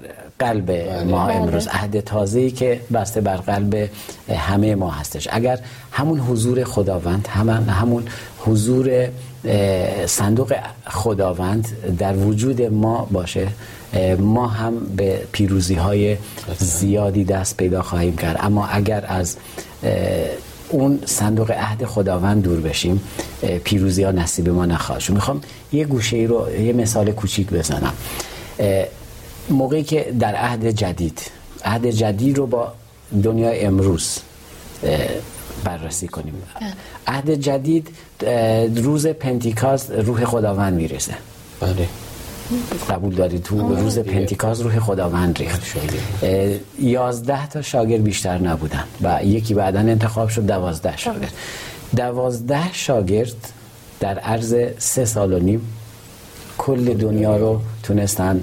قلب 0.40 0.66
بله. 0.66 1.04
ما 1.04 1.28
امروز 1.28 1.68
عهد 1.68 2.00
تازه‌ای 2.00 2.50
که 2.50 2.80
بسته 2.92 3.20
بر 3.20 3.36
قلب 3.36 3.90
همه 4.28 4.74
ما 4.74 4.90
هستش. 4.90 5.28
اگر 5.30 5.58
همون 5.92 6.20
حضور 6.20 6.64
خداوند 6.64 7.28
همون 7.28 7.68
همون 7.68 8.04
حضور 8.38 9.08
صندوق 10.06 10.54
خداوند 10.86 11.68
در 11.98 12.16
وجود 12.16 12.62
ما 12.62 13.08
باشه 13.10 13.48
ما 14.18 14.46
هم 14.46 14.74
به 14.96 15.22
پیروزی 15.32 15.74
های 15.74 16.16
زیادی 16.58 17.24
دست 17.24 17.56
پیدا 17.56 17.82
خواهیم 17.82 18.16
کرد. 18.16 18.36
اما 18.40 18.66
اگر 18.66 19.04
از 19.08 19.36
اون 20.68 20.98
صندوق 21.06 21.50
عهد 21.50 21.84
خداوند 21.84 22.42
دور 22.42 22.60
بشیم 22.60 23.00
پیروزی 23.64 24.02
ها 24.02 24.10
نصیب 24.10 24.48
ما 24.48 24.66
نخواهد 24.66 25.00
شد. 25.00 25.12
می‌خوام 25.12 25.40
یه 25.72 25.84
گوشه 25.84 26.16
ای 26.16 26.26
رو 26.26 26.60
یه 26.60 26.72
مثال 26.72 27.12
کوچیک 27.12 27.50
بزنم. 27.50 27.92
موقعی 29.48 29.82
که 29.82 30.14
در 30.20 30.34
عهد 30.34 30.70
جدید 30.70 31.20
عهد 31.64 31.86
جدید 31.86 32.38
رو 32.38 32.46
با 32.46 32.72
دنیای 33.22 33.60
امروز 33.60 34.18
بررسی 35.64 36.08
کنیم. 36.08 36.34
عهد 37.06 37.30
جدید 37.30 37.88
روز 38.76 39.06
پنتیکاز 39.06 39.90
روح 39.90 40.24
خداوند 40.24 40.74
می‌رسه 40.74 41.14
بله. 41.60 41.88
قبول 42.90 43.14
دارید؟ 43.14 43.42
تو 43.42 43.74
روز 43.74 43.98
پنتیکاز 43.98 44.60
روح 44.60 44.78
خداوند 44.78 45.38
ریخت. 45.38 45.62
یازده 46.78 47.48
تا 47.48 47.62
شاگرد 47.62 48.02
بیشتر 48.02 48.38
نبودن 48.38 48.84
و 49.02 49.24
یکی 49.24 49.54
بعدا 49.54 49.78
انتخاب 49.78 50.28
شد 50.28 50.46
دوازده 50.46 50.96
شاگرد. 50.96 51.32
دوازده 51.96 52.72
شاگرد 52.72 53.52
در 54.00 54.18
عرض 54.18 54.54
سه 54.78 55.04
سال 55.04 55.32
و 55.32 55.38
نیم 55.38 55.72
کل 56.58 56.94
دنیا 56.94 57.36
رو 57.36 57.60
تونستن 57.82 58.42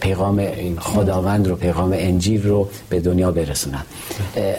پیغام 0.00 0.46
خداوند 0.78 1.48
رو 1.48 1.56
پیغام 1.56 1.92
انجیل 1.92 2.48
رو 2.48 2.68
به 2.88 3.00
دنیا 3.00 3.30
برسونن 3.30 3.82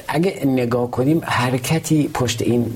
اگه 0.08 0.42
نگاه 0.46 0.92
کنیم 0.92 1.22
حرکتی 1.24 2.08
پشت 2.14 2.42
این 2.42 2.74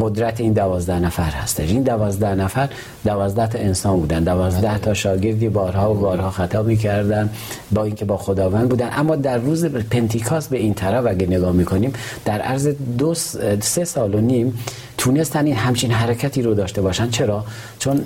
قدرت 0.00 0.40
این 0.40 0.52
دوازده 0.52 0.98
نفر 0.98 1.30
هستش. 1.30 1.70
این 1.70 1.82
دوازده 1.82 2.34
نفر 2.34 2.68
دوازده 3.04 3.46
تا 3.46 3.58
انسان 3.58 4.00
بودن. 4.00 4.24
دوازده 4.24 4.78
تا 4.78 4.94
شاگردی 4.94 5.48
بارها 5.48 5.94
و 5.94 5.94
بارها 5.94 6.30
خطا 6.30 6.62
می‌کردن 6.62 7.30
با 7.72 7.84
اینکه 7.84 8.04
با 8.04 8.16
خداوند 8.16 8.68
بودن. 8.68 8.90
اما 8.92 9.16
در 9.16 9.38
روز 9.38 9.64
پنتیکاس 9.64 10.48
به 10.48 10.58
این 10.58 10.74
طرف 10.74 11.06
اگه 11.06 11.26
نگاه 11.26 11.52
می‌کنیم 11.52 11.92
در 12.24 12.40
عرض 12.40 12.68
دو 12.98 13.14
سه 13.60 13.84
سال 13.84 14.14
و 14.14 14.20
نیم 14.20 14.58
تونستن 14.98 15.46
این 15.46 15.56
همچین 15.56 15.90
حرکتی 15.90 16.42
رو 16.42 16.54
داشته 16.54 16.82
باشن. 16.82 17.10
چرا؟ 17.10 17.44
چون 17.78 18.00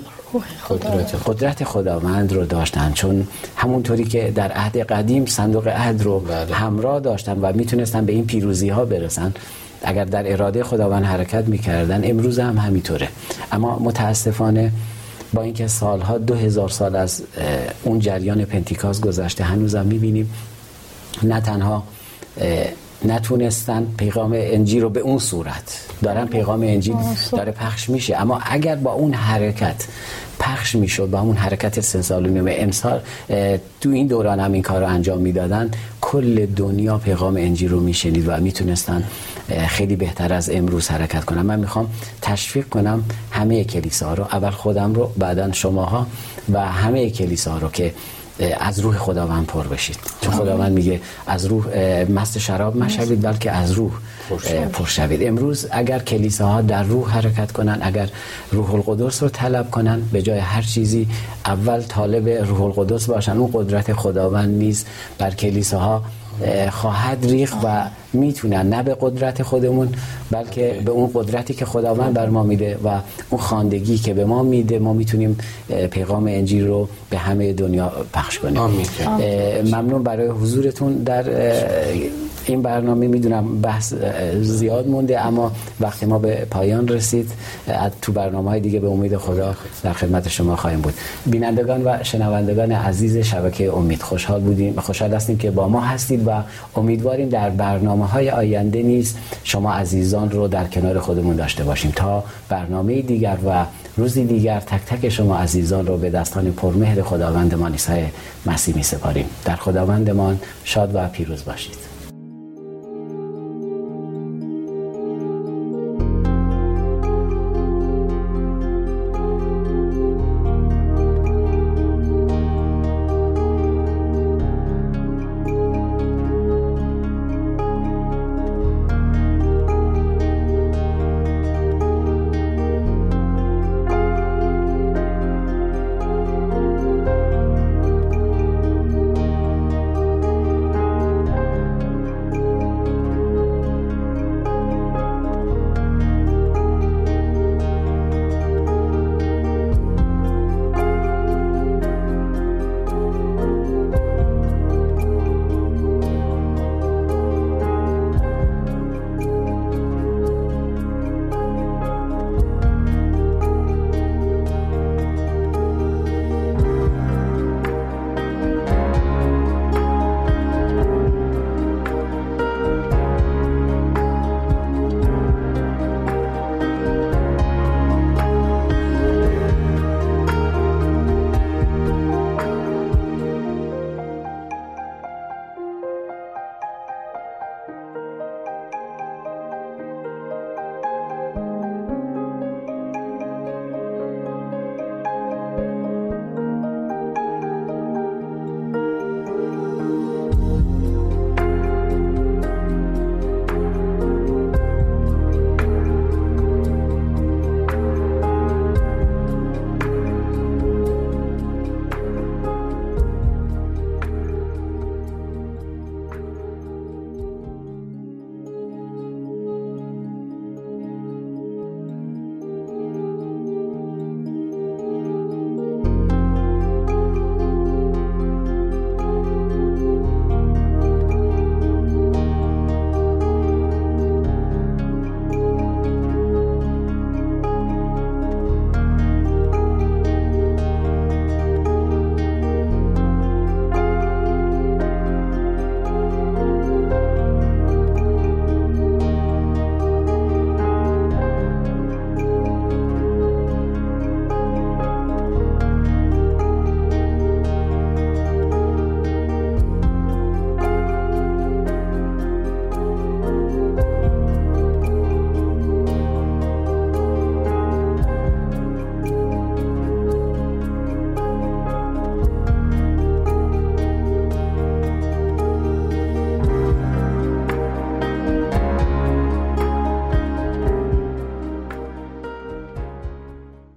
قدرت, 0.69 1.15
قدرت 1.25 1.63
خداوند 1.63 2.33
رو 2.33 2.45
داشتن. 2.45 2.91
چون 2.93 3.27
همونطوری 3.55 4.03
که 4.03 4.31
در 4.35 4.51
عهد 4.51 4.77
قدیم 4.77 5.25
صندوق 5.25 5.67
عهد 5.67 6.03
رو 6.03 6.19
بله. 6.19 6.55
همراه 6.55 6.99
داشتن 6.99 7.39
و 7.39 7.53
می‌تونستن 7.53 8.05
به 8.05 8.13
این 8.13 8.25
پیروزی 8.25 8.69
ها 8.69 8.85
برسن. 8.85 9.33
اگر 9.83 10.05
در 10.05 10.31
اراده 10.31 10.63
خداوند 10.63 11.05
حرکت 11.05 11.47
می‌کردن 11.47 12.01
امروز 12.09 12.39
هم 12.39 12.57
همینطوره. 12.57 13.07
اما 13.51 13.79
متاسفانه 13.79 14.71
با 15.33 15.41
اینکه 15.41 15.67
سالها 15.67 16.17
دو 16.17 16.35
هزار 16.35 16.69
سال 16.69 16.95
از 16.95 17.23
اون 17.83 17.99
جریان 17.99 18.45
پنتیکاس 18.45 19.01
گذشته 19.01 19.43
هنوزم 19.43 19.85
می‌بینیم 19.85 20.33
نه 21.23 21.41
تنها 21.41 21.83
نتونستن 23.05 23.87
پیغام 23.97 24.31
انجیل 24.35 24.81
رو 24.81 24.89
به 24.89 24.99
اون 24.99 25.19
صورت 25.19 25.79
دارن 26.01 26.25
پیغام 26.25 26.61
انجیل 26.61 26.95
داره 27.31 27.51
پخش 27.51 27.89
میشه 27.89 28.21
اما 28.21 28.39
اگر 28.45 28.75
با 28.75 28.91
اون 28.91 29.13
حرکت 29.13 29.87
پخش 30.41 30.75
می‌شد 30.75 31.09
با 31.09 31.19
اون 31.19 31.35
حرکت 31.35 31.79
سه 31.79 32.01
سال 32.01 32.37
و 32.37 32.49
امسال 32.51 32.99
تو 33.81 33.89
این 33.89 34.07
دوران 34.07 34.39
هم 34.39 34.51
این 34.51 34.61
کار 34.61 34.81
رو 34.81 34.87
انجام 34.87 35.19
می‌دادن. 35.19 35.71
کل 36.01 36.45
دنیا 36.45 36.97
پیغام 36.97 37.35
انجیل 37.35 37.71
رو 37.71 37.79
میشنید 37.79 38.27
و 38.27 38.37
می‌تونستن 38.37 39.03
خیلی 39.67 39.95
بهتر 39.95 40.33
از 40.33 40.49
امروز 40.49 40.87
حرکت 40.87 41.25
کنم 41.25 41.45
من 41.45 41.59
می‌خوام 41.59 41.89
تشویق 42.21 42.69
کنم 42.69 43.03
همه 43.31 43.63
کلیسا 43.63 44.13
رو. 44.13 44.23
اول 44.23 44.49
خودم 44.49 44.93
رو 44.93 45.11
بعدا 45.17 45.51
شماها 45.51 46.07
و 46.53 46.59
همه 46.59 47.09
کلیسا 47.09 47.57
رو 47.57 47.69
که 47.69 47.93
از 48.43 48.79
روح 48.79 48.97
خداوند 48.97 49.45
پر 49.45 49.67
بشید. 49.67 49.99
چون 50.21 50.33
خداوند 50.33 50.71
میگه 50.71 51.01
از 51.27 51.45
روح 51.45 51.65
مست 52.03 52.37
شراب 52.37 52.77
مشوید 52.77 53.21
بلکه 53.21 53.51
از 53.51 53.71
روح 53.71 53.91
پر 54.73 54.85
شوید. 54.85 55.23
امروز 55.23 55.67
اگر 55.71 55.99
کلیساها 55.99 56.61
در 56.61 56.83
روح 56.83 57.11
حرکت 57.11 57.51
کنن 57.51 57.79
اگر 57.81 58.09
روح 58.51 58.75
القدس 58.75 59.23
رو 59.23 59.29
طلب 59.29 59.69
کنن 59.71 60.01
به 60.11 60.21
جای 60.21 60.39
هر 60.39 60.61
چیزی 60.61 61.07
اول 61.45 61.81
طالب 61.81 62.29
روح 62.29 62.61
القدس 62.61 63.05
باشن. 63.05 63.37
اون 63.37 63.49
قدرت 63.53 63.93
خداوند 63.93 64.55
نیست 64.57 64.87
بر 65.17 65.31
کلیساها 65.31 66.03
خواهد 66.71 67.25
ریخ 67.25 67.55
و 67.63 67.85
می‌تونن. 68.13 68.69
نه 68.73 68.83
به 68.83 68.97
قدرت 69.01 69.43
خودمون 69.43 69.89
بلکه 70.31 70.81
به 70.85 70.91
اون 70.91 71.11
قدرتی 71.13 71.53
که 71.53 71.65
خداوند 71.65 72.13
بر 72.13 72.29
ما 72.29 72.43
میده 72.43 72.77
و 72.83 72.99
اون 73.29 73.41
خاندگی 73.41 73.97
که 73.97 74.13
به 74.13 74.25
ما 74.25 74.43
میده 74.43 74.79
ما 74.79 74.93
می‌تونیم 74.93 75.37
پیغام 75.91 76.27
انجیل 76.27 76.67
رو 76.67 76.89
به 77.09 77.17
همه 77.17 77.53
دنیا 77.53 77.91
پخش 78.13 78.39
کنیم. 78.39 78.61
ممنون 79.65 80.03
برای 80.03 80.27
حضورتون 80.27 80.93
در 80.93 81.23
این 82.45 82.61
برنامه 82.61 83.07
می‌دونم 83.07 83.61
بحث 83.61 83.93
زیاد 84.41 84.87
مونده 84.87 85.25
اما 85.25 85.51
وقتی 85.79 86.05
ما 86.05 86.19
به 86.19 86.47
پایان 86.51 86.87
رسید 86.87 87.31
تو 88.01 88.11
برنامه 88.11 88.49
های 88.49 88.59
دیگه 88.59 88.79
به 88.79 88.87
امید 88.87 89.17
خدا 89.17 89.55
در 89.83 89.93
خدمت 89.93 90.29
شما 90.29 90.55
خواهیم 90.55 90.81
بود. 90.81 90.93
بینندگان 91.25 91.81
و 91.85 91.97
شنوندگان 92.03 92.71
عزیز 92.71 93.17
شبکه 93.17 93.73
امید 93.73 94.01
خوشحال 94.01 94.41
بودیم 94.41 94.79
خوشحال 94.79 95.13
هستیم 95.13 95.37
که 95.37 95.51
با 95.51 95.67
ما 95.67 95.81
هستید 95.81 96.27
و 96.27 96.31
امیدواریم 96.75 97.29
در 97.29 97.49
برنامه 97.49 98.05
های 98.07 98.29
آینده 98.29 98.83
نیز 98.83 99.15
شما 99.43 99.73
عزیزان 99.73 100.31
رو 100.31 100.47
در 100.47 100.65
کنار 100.65 100.99
خودمون 100.99 101.35
داشته 101.35 101.63
باشیم. 101.63 101.91
تا 101.95 102.23
برنامه 102.49 103.01
دیگر 103.01 103.37
و 103.45 103.65
روزی 103.97 104.25
دیگر 104.25 104.59
تک 104.59 104.85
تک 104.85 105.09
شما 105.09 105.37
عزیزان 105.37 105.87
رو 105.87 105.97
به 105.97 106.09
دستان 106.09 106.51
پرمهر 106.51 107.01
خداوند 107.01 107.55
ما 107.55 107.69
مسیح 108.45 108.75
می 108.75 108.83
سپاریم 108.83 109.25
در 109.45 109.55
خداوندمان 109.55 110.39
شاد 110.63 110.95
و 110.95 111.07
پیروز 111.07 111.45
باشید. 111.45 111.90